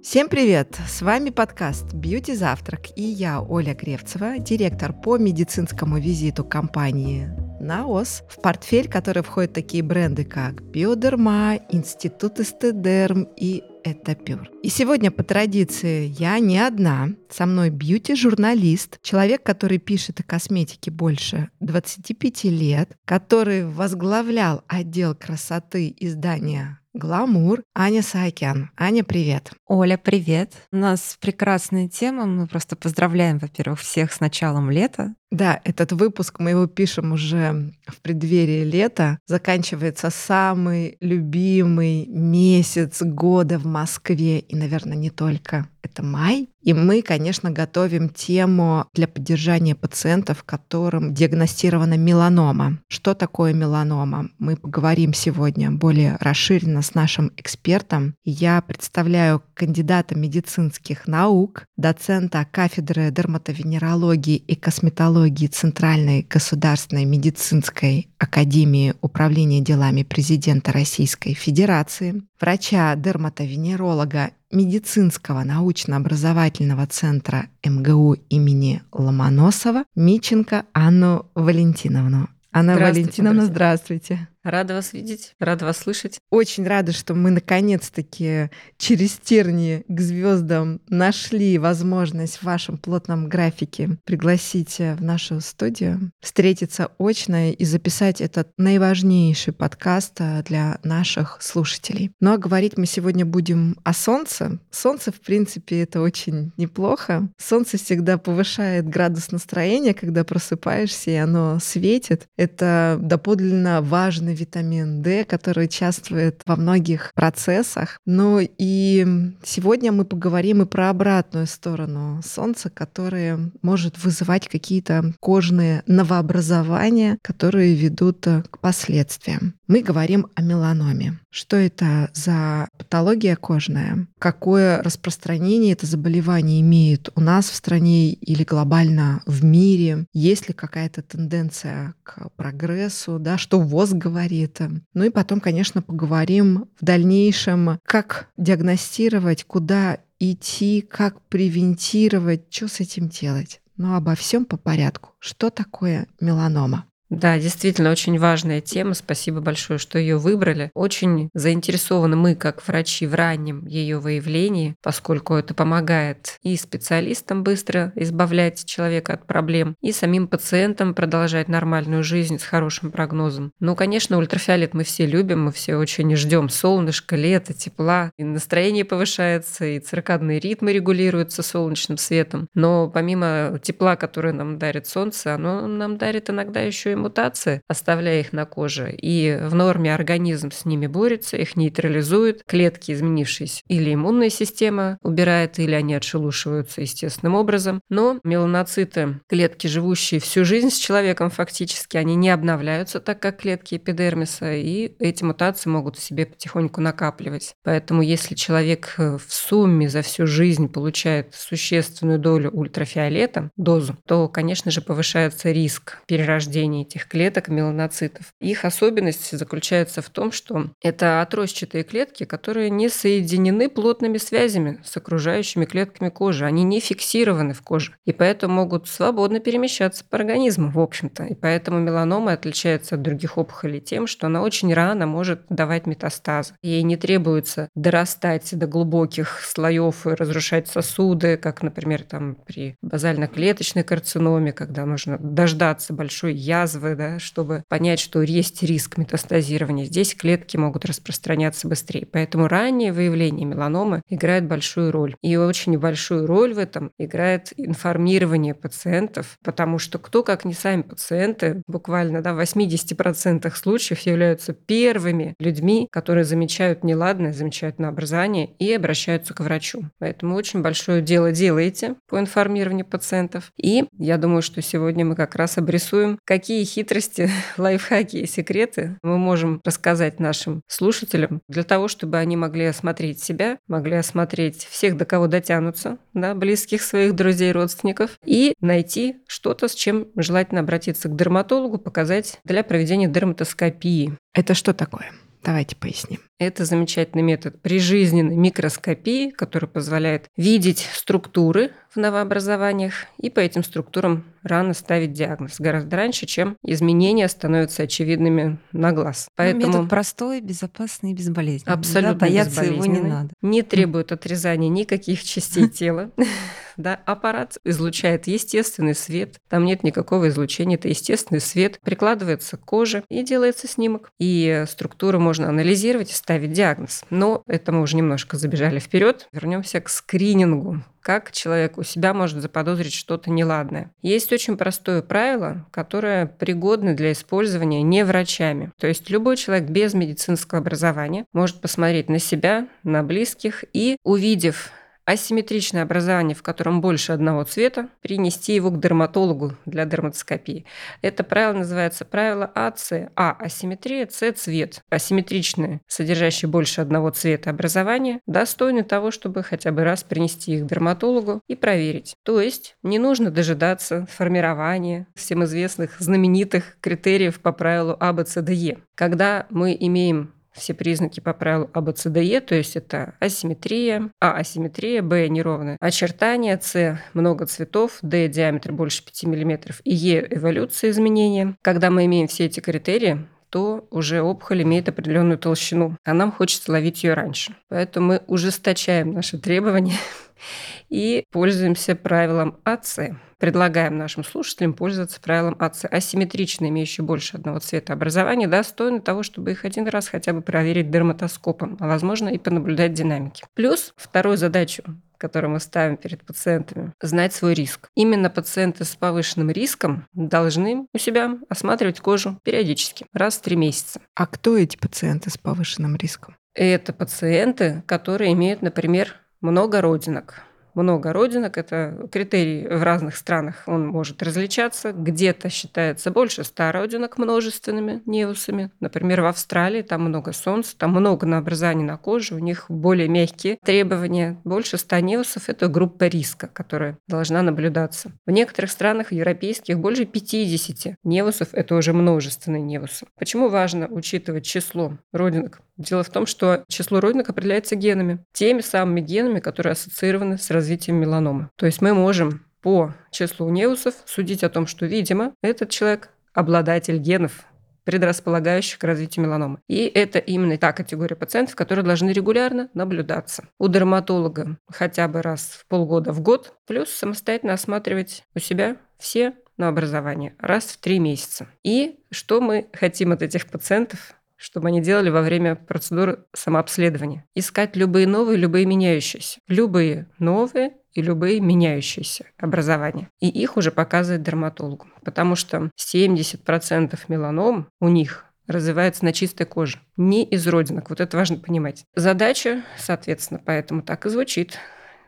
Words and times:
Всем 0.00 0.28
привет! 0.28 0.78
С 0.88 1.02
вами 1.02 1.30
подкаст 1.30 1.92
«Бьюти 1.92 2.32
Завтрак» 2.34 2.82
и 2.94 3.02
я, 3.02 3.42
Оля 3.42 3.74
Кревцева, 3.74 4.38
директор 4.38 4.92
по 4.92 5.18
медицинскому 5.18 5.98
визиту 5.98 6.44
компании 6.44 7.28
НАОС, 7.60 8.22
в 8.28 8.40
портфель 8.40 8.88
который 8.88 9.24
входят 9.24 9.52
такие 9.52 9.82
бренды, 9.82 10.24
как 10.24 10.62
Биодерма, 10.62 11.56
Институт 11.70 12.38
Эстедерм 12.38 13.26
и 13.36 13.64
Этапюр. 13.82 14.48
И 14.62 14.68
сегодня 14.68 15.10
по 15.10 15.24
традиции 15.24 16.14
я 16.16 16.38
не 16.38 16.58
одна. 16.58 17.08
Со 17.28 17.44
мной 17.46 17.70
бьюти-журналист, 17.70 19.00
человек, 19.02 19.42
который 19.42 19.78
пишет 19.78 20.20
о 20.20 20.22
косметике 20.22 20.92
больше 20.92 21.50
25 21.58 22.44
лет, 22.44 22.96
который 23.04 23.66
возглавлял 23.66 24.62
отдел 24.68 25.16
красоты 25.16 25.92
издания 25.98 26.78
Гламур. 26.98 27.62
Аня 27.76 28.02
Саакян. 28.02 28.70
Аня, 28.76 29.04
привет. 29.04 29.52
Оля, 29.68 29.96
привет. 29.96 30.54
У 30.72 30.78
нас 30.78 31.16
прекрасная 31.20 31.88
тема. 31.88 32.26
Мы 32.26 32.48
просто 32.48 32.74
поздравляем, 32.74 33.38
во-первых, 33.38 33.78
всех 33.78 34.12
с 34.12 34.18
началом 34.18 34.68
лета. 34.68 35.14
Да, 35.30 35.60
этот 35.62 35.92
выпуск 35.92 36.40
мы 36.40 36.50
его 36.50 36.66
пишем 36.66 37.12
уже 37.12 37.72
в 37.86 38.00
преддверии 38.00 38.64
лета. 38.64 39.18
Заканчивается 39.26 40.10
самый 40.10 40.96
любимый 41.00 42.06
месяц 42.06 43.02
года 43.02 43.58
в 43.58 43.66
Москве 43.66 44.40
и, 44.40 44.56
наверное, 44.56 44.96
не 44.96 45.10
только. 45.10 45.68
Это 45.82 46.02
май. 46.02 46.48
И 46.62 46.72
мы, 46.72 47.02
конечно, 47.02 47.50
готовим 47.50 48.08
тему 48.08 48.86
для 48.94 49.06
поддержания 49.06 49.74
пациентов, 49.74 50.44
которым 50.44 51.14
диагностирована 51.14 51.96
меланома. 51.96 52.78
Что 52.88 53.14
такое 53.14 53.52
меланома? 53.52 54.30
Мы 54.38 54.56
поговорим 54.56 55.12
сегодня 55.12 55.70
более 55.70 56.16
расширенно 56.20 56.82
с 56.88 56.94
нашим 56.94 57.32
экспертом. 57.36 58.14
Я 58.24 58.60
представляю 58.62 59.42
кандидата 59.54 60.16
медицинских 60.16 61.06
наук, 61.06 61.64
доцента 61.76 62.46
кафедры 62.50 63.10
дерматовенерологии 63.10 64.36
и 64.36 64.54
косметологии 64.54 65.46
Центральной 65.46 66.26
государственной 66.28 67.04
медицинской 67.04 68.08
академии 68.18 68.94
управления 69.00 69.60
делами 69.60 70.02
президента 70.02 70.72
Российской 70.72 71.34
Федерации, 71.34 72.22
врача-дерматовенеролога 72.40 74.30
медицинского 74.50 75.44
научно-образовательного 75.44 76.86
центра 76.86 77.48
МГУ 77.62 78.14
имени 78.30 78.82
Ломоносова 78.92 79.84
Миченко 79.94 80.64
Анну 80.72 81.26
Валентиновну. 81.34 82.28
Анна 82.50 82.78
Валентиновна, 82.78 83.44
здравствуйте. 83.44 84.28
Рада 84.48 84.72
вас 84.72 84.94
видеть, 84.94 85.34
рада 85.38 85.66
вас 85.66 85.76
слышать. 85.76 86.20
Очень 86.30 86.66
рада, 86.66 86.92
что 86.92 87.14
мы 87.14 87.30
наконец-таки 87.30 88.48
через 88.78 89.18
тернии 89.18 89.84
к 89.88 90.00
звездам 90.00 90.80
нашли 90.88 91.58
возможность 91.58 92.38
в 92.38 92.44
вашем 92.44 92.78
плотном 92.78 93.28
графике 93.28 93.98
пригласить 94.04 94.78
в 94.78 95.02
нашу 95.02 95.42
студию, 95.42 96.12
встретиться 96.22 96.90
очно 96.98 97.52
и 97.52 97.64
записать 97.66 98.22
этот 98.22 98.48
наиважнейший 98.56 99.52
подкаст 99.52 100.14
а, 100.20 100.42
для 100.42 100.78
наших 100.82 101.42
слушателей. 101.42 102.12
Ну 102.18 102.32
а 102.32 102.38
говорить 102.38 102.78
мы 102.78 102.86
сегодня 102.86 103.26
будем 103.26 103.76
о 103.84 103.92
солнце. 103.92 104.60
Солнце, 104.70 105.12
в 105.12 105.20
принципе, 105.20 105.82
это 105.82 106.00
очень 106.00 106.52
неплохо. 106.56 107.28
Солнце 107.36 107.76
всегда 107.76 108.16
повышает 108.16 108.88
градус 108.88 109.30
настроения, 109.30 109.92
когда 109.92 110.24
просыпаешься, 110.24 111.10
и 111.10 111.16
оно 111.16 111.58
светит. 111.60 112.26
Это 112.38 112.96
доподлинно 112.98 113.82
важный 113.82 114.37
витамин 114.38 115.02
D, 115.02 115.24
который 115.24 115.64
участвует 115.64 116.42
во 116.46 116.56
многих 116.56 117.12
процессах. 117.14 117.98
Ну 118.06 118.40
и 118.40 119.06
сегодня 119.42 119.92
мы 119.92 120.04
поговорим 120.04 120.62
и 120.62 120.66
про 120.66 120.90
обратную 120.90 121.46
сторону 121.46 122.20
Солнца, 122.24 122.70
которое 122.70 123.50
может 123.62 123.98
вызывать 123.98 124.48
какие-то 124.48 125.12
кожные 125.20 125.82
новообразования, 125.86 127.18
которые 127.22 127.74
ведут 127.74 128.26
э, 128.26 128.42
к 128.50 128.58
последствиям. 128.58 129.57
Мы 129.68 129.82
говорим 129.82 130.28
о 130.34 130.40
меланоме. 130.40 131.20
Что 131.28 131.56
это 131.56 132.10
за 132.14 132.68
патология 132.78 133.36
кожная? 133.36 134.06
Какое 134.18 134.82
распространение 134.82 135.74
это 135.74 135.84
заболевание 135.84 136.62
имеет 136.62 137.10
у 137.14 137.20
нас 137.20 137.50
в 137.50 137.54
стране 137.54 138.14
или 138.14 138.44
глобально 138.44 139.22
в 139.26 139.44
мире? 139.44 140.06
Есть 140.14 140.48
ли 140.48 140.54
какая-то 140.54 141.02
тенденция 141.02 141.94
к 142.02 142.30
прогрессу? 142.36 143.18
Да? 143.18 143.36
Что 143.36 143.60
ВОЗ 143.60 143.92
говорит? 143.92 144.58
Ну 144.94 145.04
и 145.04 145.10
потом, 145.10 145.38
конечно, 145.38 145.82
поговорим 145.82 146.64
в 146.80 146.84
дальнейшем, 146.84 147.78
как 147.84 148.30
диагностировать, 148.38 149.44
куда 149.44 149.98
идти, 150.18 150.80
как 150.80 151.20
превентировать, 151.28 152.46
что 152.48 152.68
с 152.68 152.80
этим 152.80 153.10
делать. 153.10 153.60
Но 153.76 153.96
обо 153.96 154.14
всем 154.14 154.46
по 154.46 154.56
порядку. 154.56 155.10
Что 155.20 155.50
такое 155.50 156.06
меланома? 156.20 156.86
Да, 157.10 157.38
действительно, 157.38 157.90
очень 157.90 158.18
важная 158.18 158.60
тема. 158.60 158.94
Спасибо 158.94 159.40
большое, 159.40 159.78
что 159.78 159.98
ее 159.98 160.18
выбрали. 160.18 160.70
Очень 160.74 161.30
заинтересованы 161.32 162.16
мы, 162.16 162.34
как 162.34 162.66
врачи, 162.66 163.06
в 163.06 163.14
раннем 163.14 163.66
ее 163.66 163.98
выявлении, 163.98 164.76
поскольку 164.82 165.34
это 165.34 165.54
помогает 165.54 166.38
и 166.42 166.56
специалистам 166.56 167.42
быстро 167.42 167.92
избавлять 167.94 168.64
человека 168.66 169.14
от 169.14 169.26
проблем, 169.26 169.74
и 169.80 169.92
самим 169.92 170.28
пациентам 170.28 170.94
продолжать 170.94 171.48
нормальную 171.48 172.02
жизнь 172.02 172.38
с 172.38 172.44
хорошим 172.44 172.90
прогнозом. 172.90 173.52
Ну, 173.58 173.74
конечно, 173.74 174.18
ультрафиолет 174.18 174.74
мы 174.74 174.84
все 174.84 175.06
любим, 175.06 175.44
мы 175.44 175.52
все 175.52 175.76
очень 175.76 176.14
ждем 176.14 176.50
солнышко, 176.50 177.16
лето, 177.16 177.54
тепла, 177.54 178.10
и 178.18 178.24
настроение 178.24 178.84
повышается, 178.84 179.64
и 179.64 179.80
циркадные 179.80 180.40
ритмы 180.40 180.72
регулируются 180.72 181.42
солнечным 181.42 181.96
светом. 181.96 182.48
Но 182.54 182.90
помимо 182.90 183.58
тепла, 183.62 183.96
которое 183.96 184.34
нам 184.34 184.58
дарит 184.58 184.86
солнце, 184.86 185.34
оно 185.34 185.66
нам 185.66 185.96
дарит 185.96 186.28
иногда 186.28 186.60
еще 186.60 186.92
и 186.92 186.97
мутации, 186.98 187.62
оставляя 187.68 188.20
их 188.20 188.32
на 188.32 188.44
коже, 188.44 188.90
и 188.92 189.38
в 189.40 189.54
норме 189.54 189.94
организм 189.94 190.50
с 190.50 190.64
ними 190.64 190.86
борется, 190.86 191.36
их 191.36 191.56
нейтрализует, 191.56 192.42
клетки 192.46 192.92
изменившиеся 192.92 193.62
или 193.68 193.94
иммунная 193.94 194.30
система 194.30 194.98
убирает, 195.02 195.58
или 195.58 195.74
они 195.74 195.94
отшелушиваются 195.94 196.80
естественным 196.80 197.34
образом. 197.34 197.80
Но 197.88 198.18
меланоциты, 198.24 199.20
клетки, 199.28 199.66
живущие 199.66 200.20
всю 200.20 200.44
жизнь 200.44 200.70
с 200.70 200.78
человеком 200.78 201.30
фактически, 201.30 201.96
они 201.96 202.16
не 202.16 202.30
обновляются 202.30 203.00
так, 203.00 203.20
как 203.20 203.40
клетки 203.40 203.76
эпидермиса, 203.76 204.54
и 204.54 204.92
эти 204.98 205.22
мутации 205.24 205.70
могут 205.70 205.96
в 205.96 206.02
себе 206.02 206.26
потихоньку 206.26 206.80
накапливать. 206.80 207.54
Поэтому 207.62 208.02
если 208.02 208.34
человек 208.34 208.94
э, 208.98 209.18
в 209.18 209.32
сумме 209.32 209.88
за 209.88 210.02
всю 210.02 210.26
жизнь 210.26 210.68
получает 210.68 211.34
существенную 211.34 212.18
долю 212.18 212.50
ультрафиолета, 212.50 213.50
дозу, 213.56 213.96
то, 214.06 214.28
конечно 214.28 214.70
же, 214.70 214.80
повышается 214.80 215.50
риск 215.50 215.98
перерождения 216.06 216.84
этих 216.88 217.06
клеток 217.06 217.48
меланоцитов. 217.48 218.32
Их 218.40 218.64
особенность 218.64 219.36
заключается 219.36 220.02
в 220.02 220.08
том, 220.08 220.32
что 220.32 220.70
это 220.82 221.20
отросчатые 221.20 221.84
клетки, 221.84 222.24
которые 222.24 222.70
не 222.70 222.88
соединены 222.88 223.68
плотными 223.68 224.18
связями 224.18 224.80
с 224.84 224.96
окружающими 224.96 225.66
клетками 225.66 226.08
кожи. 226.08 226.46
Они 226.46 226.64
не 226.64 226.80
фиксированы 226.80 227.52
в 227.52 227.62
коже, 227.62 227.92
и 228.04 228.12
поэтому 228.12 228.54
могут 228.54 228.88
свободно 228.88 229.40
перемещаться 229.40 230.04
по 230.08 230.16
организму, 230.16 230.70
в 230.70 230.80
общем-то. 230.80 231.24
И 231.24 231.34
поэтому 231.34 231.78
меланома 231.78 232.32
отличается 232.32 232.94
от 232.94 233.02
других 233.02 233.36
опухолей 233.36 233.80
тем, 233.80 234.06
что 234.06 234.26
она 234.26 234.42
очень 234.42 234.72
рано 234.72 235.06
может 235.06 235.42
давать 235.48 235.86
метастазы. 235.86 236.54
Ей 236.62 236.82
не 236.82 236.96
требуется 236.96 237.68
дорастать 237.74 238.56
до 238.56 238.66
глубоких 238.66 239.40
слоев 239.42 240.06
и 240.06 240.10
разрушать 240.10 240.68
сосуды, 240.68 241.36
как, 241.36 241.62
например, 241.62 242.02
там 242.02 242.36
при 242.46 242.76
базально-клеточной 242.82 243.84
карциноме, 243.84 244.52
когда 244.52 244.86
нужно 244.86 245.18
дождаться 245.18 245.92
большой 245.92 246.34
язвы 246.34 246.77
язвы, 246.78 246.94
да, 246.94 247.18
чтобы 247.18 247.64
понять, 247.68 248.00
что 248.00 248.22
есть 248.22 248.62
риск 248.62 248.96
метастазирования. 248.96 249.84
Здесь 249.84 250.14
клетки 250.14 250.56
могут 250.56 250.84
распространяться 250.84 251.68
быстрее. 251.68 252.06
Поэтому 252.06 252.48
раннее 252.48 252.92
выявление 252.92 253.46
меланомы 253.46 254.02
играет 254.08 254.46
большую 254.46 254.92
роль. 254.92 255.16
И 255.22 255.36
очень 255.36 255.78
большую 255.78 256.26
роль 256.26 256.54
в 256.54 256.58
этом 256.58 256.92
играет 256.98 257.52
информирование 257.56 258.54
пациентов, 258.54 259.38
потому 259.42 259.78
что 259.78 259.98
кто, 259.98 260.22
как 260.22 260.44
не 260.44 260.54
сами 260.54 260.82
пациенты, 260.82 261.62
буквально 261.66 262.22
да, 262.22 262.34
в 262.34 262.40
80% 262.40 263.52
случаев 263.54 264.00
являются 264.00 264.52
первыми 264.52 265.34
людьми, 265.38 265.88
которые 265.90 266.24
замечают 266.24 266.84
неладное, 266.84 267.32
замечают 267.32 267.78
на 267.78 267.88
образование 267.88 268.50
и 268.58 268.72
обращаются 268.72 269.34
к 269.34 269.40
врачу. 269.40 269.82
Поэтому 269.98 270.34
очень 270.34 270.62
большое 270.62 271.02
дело 271.02 271.32
делаете 271.32 271.96
по 272.08 272.18
информированию 272.18 272.86
пациентов. 272.86 273.52
И 273.56 273.84
я 273.98 274.16
думаю, 274.16 274.42
что 274.42 274.62
сегодня 274.62 275.04
мы 275.04 275.14
как 275.14 275.34
раз 275.34 275.58
обрисуем, 275.58 276.18
какие 276.24 276.62
хитрости, 276.68 277.30
лайфхаки 277.56 278.16
и 278.18 278.26
секреты 278.26 278.96
мы 279.02 279.18
можем 279.18 279.60
рассказать 279.64 280.20
нашим 280.20 280.62
слушателям 280.68 281.40
для 281.48 281.64
того, 281.64 281.88
чтобы 281.88 282.18
они 282.18 282.36
могли 282.36 282.66
осмотреть 282.66 283.20
себя, 283.20 283.58
могли 283.66 283.96
осмотреть 283.96 284.64
всех, 284.64 284.96
до 284.96 285.04
кого 285.04 285.26
дотянутся, 285.26 285.98
да, 286.14 286.34
близких 286.34 286.82
своих 286.82 287.14
друзей, 287.14 287.52
родственников, 287.52 288.18
и 288.24 288.54
найти 288.60 289.16
что-то, 289.26 289.68
с 289.68 289.74
чем 289.74 290.08
желательно 290.16 290.60
обратиться 290.60 291.08
к 291.08 291.16
дерматологу, 291.16 291.78
показать 291.78 292.38
для 292.44 292.62
проведения 292.62 293.08
дерматоскопии. 293.08 294.16
Это 294.34 294.54
что 294.54 294.72
такое? 294.74 295.10
Давайте 295.44 295.76
поясним. 295.76 296.20
Это 296.38 296.64
замечательный 296.64 297.22
метод 297.22 297.60
прижизненной 297.60 298.36
микроскопии, 298.36 299.30
который 299.30 299.68
позволяет 299.68 300.28
видеть 300.36 300.86
структуры 300.92 301.72
в 301.90 301.96
новообразованиях 301.96 303.06
и 303.18 303.30
по 303.30 303.40
этим 303.40 303.64
структурам 303.64 304.24
рано 304.42 304.74
ставить 304.74 305.12
диагноз 305.12 305.56
гораздо 305.58 305.96
раньше, 305.96 306.26
чем 306.26 306.56
изменения 306.62 307.28
становятся 307.28 307.84
очевидными 307.84 308.58
на 308.72 308.92
глаз. 308.92 309.26
Ну, 309.28 309.32
Поэтому 309.36 309.66
метод 309.66 309.88
простой, 309.88 310.40
безопасный 310.40 311.12
и 311.12 311.14
безболезненный. 311.14 311.74
Абсолютно 311.74 312.14
да, 312.14 312.26
бояться 312.26 312.64
его 312.64 312.86
не 312.86 313.00
надо. 313.00 313.30
Не 313.42 313.62
требует 313.62 314.12
отрезания 314.12 314.68
никаких 314.68 315.24
частей 315.24 315.68
тела. 315.68 316.10
Да, 316.78 317.00
аппарат 317.04 317.58
излучает 317.64 318.28
естественный 318.28 318.94
свет, 318.94 319.40
там 319.48 319.64
нет 319.64 319.82
никакого 319.82 320.28
излучения, 320.28 320.76
это 320.76 320.88
естественный 320.88 321.40
свет, 321.40 321.80
прикладывается 321.82 322.56
к 322.56 322.64
коже 322.64 323.02
и 323.08 323.22
делается 323.22 323.66
снимок. 323.66 324.10
И 324.20 324.64
структуру 324.68 325.18
можно 325.18 325.48
анализировать 325.48 326.10
и 326.10 326.14
ставить 326.14 326.52
диагноз. 326.52 327.04
Но 327.10 327.42
это 327.48 327.72
мы 327.72 327.82
уже 327.82 327.96
немножко 327.96 328.36
забежали 328.36 328.78
вперед. 328.78 329.28
Вернемся 329.32 329.80
к 329.80 329.88
скринингу 329.88 330.82
как 331.08 331.32
человек 331.32 331.78
у 331.78 331.84
себя 331.84 332.12
может 332.12 332.42
заподозрить 332.42 332.92
что-то 332.92 333.30
неладное. 333.30 333.90
Есть 334.02 334.30
очень 334.30 334.58
простое 334.58 335.00
правило, 335.00 335.66
которое 335.70 336.26
пригодно 336.26 336.94
для 336.94 337.12
использования 337.12 337.82
не 337.82 338.04
врачами. 338.04 338.72
То 338.78 338.86
есть 338.86 339.08
любой 339.08 339.38
человек 339.38 339.70
без 339.70 339.94
медицинского 339.94 340.60
образования 340.60 341.24
может 341.32 341.62
посмотреть 341.62 342.10
на 342.10 342.18
себя, 342.18 342.68
на 342.82 343.02
близких 343.02 343.64
и, 343.72 343.96
увидев 344.04 344.70
асимметричное 345.08 345.84
образование, 345.84 346.36
в 346.36 346.42
котором 346.42 346.82
больше 346.82 347.12
одного 347.12 347.42
цвета, 347.44 347.88
принести 348.02 348.54
его 348.54 348.70
к 348.70 348.78
дерматологу 348.78 349.54
для 349.64 349.86
дерматоскопии. 349.86 350.66
Это 351.00 351.24
правило 351.24 351.60
называется 351.60 352.04
правило 352.04 352.44
АЦ. 352.54 352.92
А– 353.16 353.30
асимметрия, 353.38 354.06
С– 354.10 354.32
цвет. 354.36 354.82
Асимметричное, 354.90 355.80
содержащее 355.86 356.50
больше 356.50 356.82
одного 356.82 357.08
цвета 357.08 357.48
образование, 357.50 358.20
достойны 358.26 358.84
того, 358.84 359.10
чтобы 359.10 359.42
хотя 359.42 359.72
бы 359.72 359.82
раз 359.82 360.04
принести 360.04 360.56
их 360.56 360.64
к 360.64 360.68
дерматологу 360.68 361.40
и 361.48 361.54
проверить. 361.54 362.14
То 362.22 362.38
есть 362.38 362.76
не 362.82 362.98
нужно 362.98 363.30
дожидаться 363.30 364.06
формирования 364.10 365.06
всем 365.14 365.42
известных 365.44 365.98
знаменитых 366.00 366.76
критериев 366.82 367.40
по 367.40 367.52
правилу 367.52 367.96
АБЦДЕ. 367.98 368.78
Когда 368.94 369.46
мы 369.48 369.74
имеем 369.80 370.34
все 370.58 370.74
признаки 370.74 371.20
по 371.20 371.32
правилу 371.32 371.70
АБЦДЕ, 371.72 372.40
то 372.40 372.54
есть 372.54 372.76
это 372.76 373.14
асимметрия, 373.20 374.10
А– 374.20 374.32
асимметрия, 374.38 375.02
Б– 375.02 375.28
неровное 375.30 375.76
очертание, 375.80 376.58
С– 376.60 377.00
много 377.14 377.46
цветов, 377.46 377.98
Д– 378.02 378.28
диаметр 378.28 378.72
больше 378.72 379.04
5 379.04 379.24
мм 379.24 379.74
и 379.84 379.94
Е– 379.94 380.26
эволюция 380.30 380.90
изменения. 380.90 381.56
Когда 381.62 381.90
мы 381.90 382.04
имеем 382.04 382.28
все 382.28 382.46
эти 382.46 382.60
критерии, 382.60 383.26
то 383.50 383.86
уже 383.90 384.20
опухоль 384.22 384.62
имеет 384.62 384.88
определенную 384.88 385.38
толщину, 385.38 385.96
а 386.04 386.14
нам 386.14 386.32
хочется 386.32 386.72
ловить 386.72 387.02
ее 387.02 387.14
раньше. 387.14 387.54
Поэтому 387.68 388.06
мы 388.08 388.22
ужесточаем 388.26 389.12
наши 389.12 389.38
требования 389.38 389.96
и 390.88 391.24
пользуемся 391.30 391.96
правилом 391.96 392.58
АЦ. 392.64 392.98
Предлагаем 393.38 393.96
нашим 393.96 394.24
слушателям 394.24 394.74
пользоваться 394.74 395.20
правилом 395.20 395.56
АЦ. 395.60 395.84
Асимметрично 395.84 396.66
имеющие 396.66 397.04
больше 397.04 397.36
одного 397.36 397.60
цвета 397.60 397.92
образования 397.92 398.48
достойны 398.48 399.00
того, 399.00 399.22
чтобы 399.22 399.52
их 399.52 399.64
один 399.64 399.86
раз 399.86 400.08
хотя 400.08 400.32
бы 400.32 400.42
проверить 400.42 400.90
дерматоскопом, 400.90 401.76
а 401.78 401.86
возможно 401.86 402.28
и 402.28 402.38
понаблюдать 402.38 402.94
динамики. 402.94 403.44
Плюс 403.54 403.92
вторую 403.96 404.36
задачу 404.36 404.82
которую 405.18 405.50
мы 405.50 405.60
ставим 405.60 405.96
перед 405.96 406.24
пациентами, 406.24 406.92
знать 407.02 407.34
свой 407.34 407.52
риск. 407.52 407.88
Именно 407.96 408.30
пациенты 408.30 408.84
с 408.84 408.94
повышенным 408.94 409.50
риском 409.50 410.06
должны 410.14 410.86
у 410.94 410.98
себя 410.98 411.38
осматривать 411.48 412.00
кожу 412.00 412.38
периодически, 412.44 413.06
раз 413.12 413.36
в 413.36 413.42
три 413.42 413.56
месяца. 413.56 414.00
А 414.14 414.26
кто 414.26 414.56
эти 414.56 414.76
пациенты 414.76 415.30
с 415.30 415.36
повышенным 415.36 415.96
риском? 415.96 416.36
Это 416.54 416.92
пациенты, 416.92 417.82
которые 417.86 418.32
имеют, 418.32 418.62
например, 418.62 419.16
много 419.40 419.80
родинок, 419.80 420.42
много 420.74 421.12
родинок. 421.12 421.58
Это 421.58 422.08
критерий 422.10 422.66
в 422.66 422.82
разных 422.82 423.16
странах, 423.16 423.62
он 423.66 423.86
может 423.86 424.22
различаться. 424.22 424.92
Где-то 424.92 425.48
считается 425.50 426.10
больше 426.10 426.44
100 426.44 426.72
родинок 426.72 427.18
множественными 427.18 428.02
невусами. 428.06 428.70
Например, 428.80 429.22
в 429.22 429.26
Австралии 429.26 429.82
там 429.82 430.02
много 430.02 430.32
солнца, 430.32 430.76
там 430.76 430.90
много 430.90 431.26
на 431.26 431.38
образование 431.38 431.86
на 431.86 431.96
коже, 431.96 432.34
у 432.34 432.38
них 432.38 432.66
более 432.68 433.08
мягкие 433.08 433.58
требования. 433.64 434.40
Больше 434.44 434.78
100 434.78 434.98
невусов– 435.00 435.44
это 435.48 435.68
группа 435.68 436.04
риска, 436.04 436.48
которая 436.48 436.98
должна 437.06 437.42
наблюдаться. 437.42 438.12
В 438.26 438.30
некоторых 438.30 438.70
странах 438.70 439.12
европейских 439.12 439.78
больше 439.78 440.04
50 440.04 440.96
невусов– 441.04 441.48
это 441.52 441.74
уже 441.74 441.92
множественные 441.92 442.62
невусы. 442.62 443.06
Почему 443.18 443.48
важно 443.48 443.86
учитывать 443.88 444.44
число 444.44 444.98
родинок? 445.12 445.60
Дело 445.76 446.02
в 446.02 446.10
том, 446.10 446.26
что 446.26 446.64
число 446.68 446.98
родинок 446.98 447.28
определяется 447.28 447.76
генами, 447.76 448.18
теми 448.32 448.60
самыми 448.62 449.00
генами, 449.00 449.38
которые 449.38 449.72
ассоциированы 449.72 450.36
с 450.36 450.50
развитием 450.58 450.96
меланомы. 450.96 451.50
То 451.56 451.66
есть 451.66 451.80
мы 451.80 451.94
можем 451.94 452.44
по 452.60 452.92
числу 453.10 453.48
неусов 453.50 453.94
судить 454.04 454.44
о 454.44 454.50
том, 454.50 454.66
что, 454.66 454.86
видимо, 454.86 455.32
этот 455.42 455.70
человек 455.70 456.10
обладатель 456.34 456.98
генов, 456.98 457.44
предрасполагающих 457.84 458.78
к 458.78 458.84
развитию 458.84 459.24
меланомы. 459.24 459.60
И 459.66 459.86
это 459.86 460.18
именно 460.18 460.58
та 460.58 460.72
категория 460.72 461.16
пациентов, 461.16 461.56
которые 461.56 461.84
должны 461.84 462.10
регулярно 462.10 462.68
наблюдаться. 462.74 463.44
У 463.58 463.68
дерматолога 463.68 464.58
хотя 464.68 465.08
бы 465.08 465.22
раз 465.22 465.58
в 465.58 465.66
полгода 465.66 466.12
в 466.12 466.20
год, 466.20 466.54
плюс 466.66 466.90
самостоятельно 466.90 467.54
осматривать 467.54 468.24
у 468.34 468.40
себя 468.40 468.76
все 468.98 469.34
на 469.56 469.68
образование 469.68 470.34
раз 470.38 470.64
в 470.64 470.78
три 470.78 470.98
месяца. 470.98 471.48
И 471.64 472.00
что 472.10 472.40
мы 472.40 472.68
хотим 472.72 473.12
от 473.12 473.22
этих 473.22 473.46
пациентов? 473.46 474.17
Чтобы 474.38 474.68
они 474.68 474.80
делали 474.80 475.10
во 475.10 475.20
время 475.20 475.56
процедуры 475.56 476.24
самообследования. 476.32 477.26
Искать 477.34 477.76
любые 477.76 478.06
новые, 478.06 478.38
любые 478.38 478.64
меняющиеся. 478.64 479.40
Любые 479.48 480.08
новые 480.18 480.76
и 480.92 481.02
любые 481.02 481.40
меняющиеся 481.40 482.26
образования. 482.38 483.10
И 483.20 483.28
их 483.28 483.56
уже 483.56 483.70
показывает 483.70 484.22
дерматологу. 484.22 484.86
Потому 485.04 485.34
что 485.34 485.70
70% 485.76 486.98
меланом 487.08 487.68
у 487.80 487.88
них 487.88 488.24
развивается 488.46 489.04
на 489.04 489.12
чистой 489.12 489.44
коже, 489.44 489.78
не 489.96 490.24
из 490.24 490.46
родинок. 490.46 490.88
Вот 490.88 491.00
это 491.00 491.16
важно 491.16 491.36
понимать. 491.36 491.84
Задача, 491.94 492.62
соответственно, 492.78 493.40
поэтому 493.44 493.82
так 493.82 494.06
и 494.06 494.08
звучит. 494.08 494.58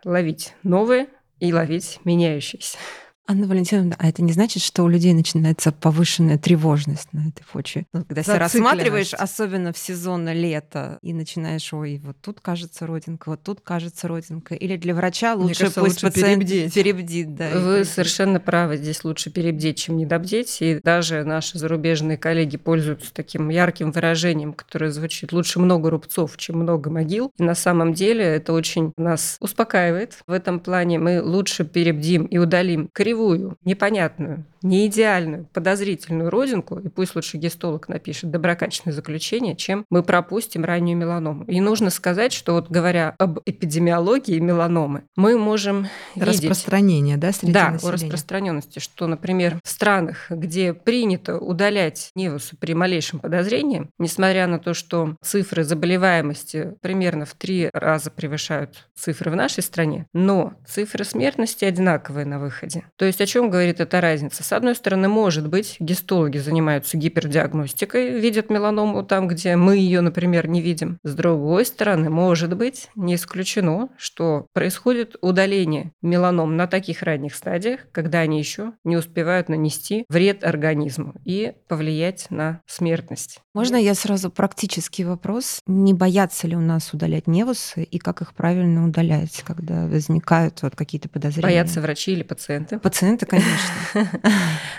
Ловить 0.05 0.55
новые 0.63 1.07
и 1.39 1.53
ловить 1.53 2.01
меняющиеся. 2.05 2.79
Анна 3.27 3.47
Валентиновна, 3.47 3.95
а 3.99 4.09
это 4.09 4.23
не 4.23 4.33
значит, 4.33 4.61
что 4.63 4.83
у 4.83 4.89
людей 4.89 5.13
начинается 5.13 5.71
повышенная 5.71 6.37
тревожность 6.37 7.13
на 7.13 7.29
этой 7.29 7.45
почве? 7.53 7.87
Ну, 7.93 8.05
когда 8.05 8.25
себя 8.25 8.39
рассматриваешь, 8.41 9.15
особенно 9.15 9.73
в 9.73 9.79
сезон 9.79 10.29
лета, 10.31 10.99
и 11.03 11.13
начинаешь, 11.13 11.73
ой, 11.73 12.01
вот 12.05 12.17
тут 12.21 12.41
кажется 12.41 12.89
родинка, 12.89 13.29
вот 13.31 13.43
тут 13.45 13.61
кажется 13.61 14.09
родинка. 14.09 14.57
Или 14.57 14.77
для 14.77 14.95
врача 14.97 15.35
лучше 15.35 15.61
кажется, 15.61 15.81
пусть 15.81 16.03
лучше 16.03 16.07
пациент 16.13 16.41
перебдеть. 16.43 16.75
перебдит. 16.75 17.35
Да, 17.37 17.51
Вы 17.51 17.61
перебдеть. 17.75 17.89
совершенно 17.89 18.41
правы, 18.41 18.79
здесь 18.79 19.05
лучше 19.05 19.31
перебдеть, 19.31 19.79
чем 19.79 19.97
недобдеть. 19.97 20.57
И 20.61 20.81
даже 20.83 21.23
наши 21.23 21.57
зарубежные 21.57 22.19
коллеги 22.19 22.57
пользуются 22.57 23.15
таким 23.15 23.49
ярким 23.49 23.93
выражением, 23.93 24.55
которое 24.55 24.91
звучит 24.91 25.33
«лучше 25.33 25.61
много 25.61 25.91
рубцов, 25.91 26.37
чем 26.37 26.57
много 26.57 26.91
могил». 26.91 27.31
И 27.39 27.45
на 27.45 27.55
самом 27.55 27.95
деле 27.95 28.25
это 28.25 28.53
очень 28.53 28.93
нас 28.97 29.37
успокаивает. 29.39 30.19
В 30.27 30.33
этом 30.33 30.59
плане 30.59 30.99
мы 30.99 31.23
лучше 31.23 31.65
перебдим 31.65 32.25
и 32.25 32.39
удалим 32.39 32.89
кривую 32.93 33.10
кривую, 33.11 33.57
непонятную, 33.65 34.45
не 34.63 34.87
идеальную, 34.87 35.47
подозрительную 35.53 36.31
родинку, 36.31 36.79
и 36.79 36.89
пусть 36.89 37.17
лучше 37.17 37.39
гистолог 37.39 37.89
напишет 37.89 38.31
доброкачественное 38.31 38.95
заключение, 38.95 39.57
чем 39.57 39.85
мы 39.91 40.03
пропустим 40.03 40.65
раннюю 40.65 40.97
меланому. 40.97 41.45
И 41.45 41.61
нужно 41.61 41.91
сказать, 41.91 42.33
что 42.33 42.55
вот 42.55 42.71
говоря 42.71 43.15
об 43.19 43.41
эпидемиологии 43.47 44.39
меланомы, 44.39 45.03
мы 45.17 45.37
можем 45.39 45.89
видеть... 46.15 46.41
Распространение, 46.43 47.17
да, 47.17 47.33
среди 47.33 47.53
Да, 47.53 47.71
населения? 47.71 47.89
о 47.89 47.93
распространенности, 47.93 48.79
что, 48.79 49.07
например, 49.07 49.59
в 49.65 49.69
странах, 49.69 50.27
где 50.31 50.73
принято 50.73 51.39
удалять 51.39 52.11
невусы 52.15 52.57
при 52.57 52.75
малейшем 52.75 53.19
подозрении, 53.19 53.89
несмотря 53.99 54.47
на 54.47 54.59
то, 54.59 54.75
что 54.75 55.17
цифры 55.23 55.65
заболеваемости 55.65 56.75
примерно 56.81 57.25
в 57.25 57.35
три 57.35 57.71
раза 57.73 58.11
превышают 58.11 58.89
цифры 58.95 59.31
в 59.31 59.37
нашей 59.37 59.63
стране, 59.63 60.07
но 60.13 60.55
цифры 60.67 61.05
смертности 61.05 61.65
одинаковые 61.65 62.27
на 62.27 62.39
выходе. 62.39 62.85
То 63.01 63.07
есть 63.07 63.19
о 63.23 63.25
чем 63.25 63.49
говорит 63.49 63.81
эта 63.81 63.99
разница? 64.03 64.45
С 64.45 64.53
одной 64.53 64.75
стороны, 64.75 65.09
может 65.09 65.49
быть, 65.49 65.77
гистологи 65.81 66.37
занимаются 66.37 66.99
гипердиагностикой, 66.99 68.21
видят 68.21 68.51
меланому 68.51 69.03
там, 69.05 69.27
где 69.27 69.57
мы 69.57 69.79
ее, 69.79 70.03
например, 70.03 70.47
не 70.49 70.61
видим. 70.61 70.99
С 71.03 71.15
другой 71.15 71.65
стороны, 71.65 72.11
может 72.11 72.55
быть, 72.55 72.91
не 72.95 73.15
исключено, 73.15 73.89
что 73.97 74.49
происходит 74.53 75.17
удаление 75.23 75.93
меланом 76.03 76.59
на 76.59 76.67
таких 76.67 77.03
ранних 77.03 77.35
стадиях, 77.35 77.81
когда 77.91 78.19
они 78.19 78.39
еще 78.39 78.75
не 78.85 78.99
успевают 78.99 79.49
нанести 79.49 80.05
вред 80.11 80.45
организму 80.45 81.15
и 81.25 81.55
повлиять 81.69 82.27
на 82.29 82.61
смертность. 82.67 83.41
Можно 83.55 83.77
я 83.77 83.95
сразу 83.95 84.31
практический 84.31 85.05
вопрос? 85.05 85.61
Не 85.67 85.95
боятся 85.95 86.47
ли 86.47 86.55
у 86.55 86.61
нас 86.61 86.93
удалять 86.93 87.27
невусы 87.27 87.83
и 87.83 87.99
как 87.99 88.21
их 88.21 88.35
правильно 88.35 88.87
удалять, 88.87 89.43
когда 89.47 89.87
возникают 89.87 90.61
вот 90.61 90.77
какие-то 90.77 91.09
подозрения? 91.09 91.49
Боятся 91.49 91.81
врачи 91.81 92.13
или 92.13 92.25
пациенты? 92.25 92.79
Пациенты, 92.91 93.25
конечно. 93.25 93.51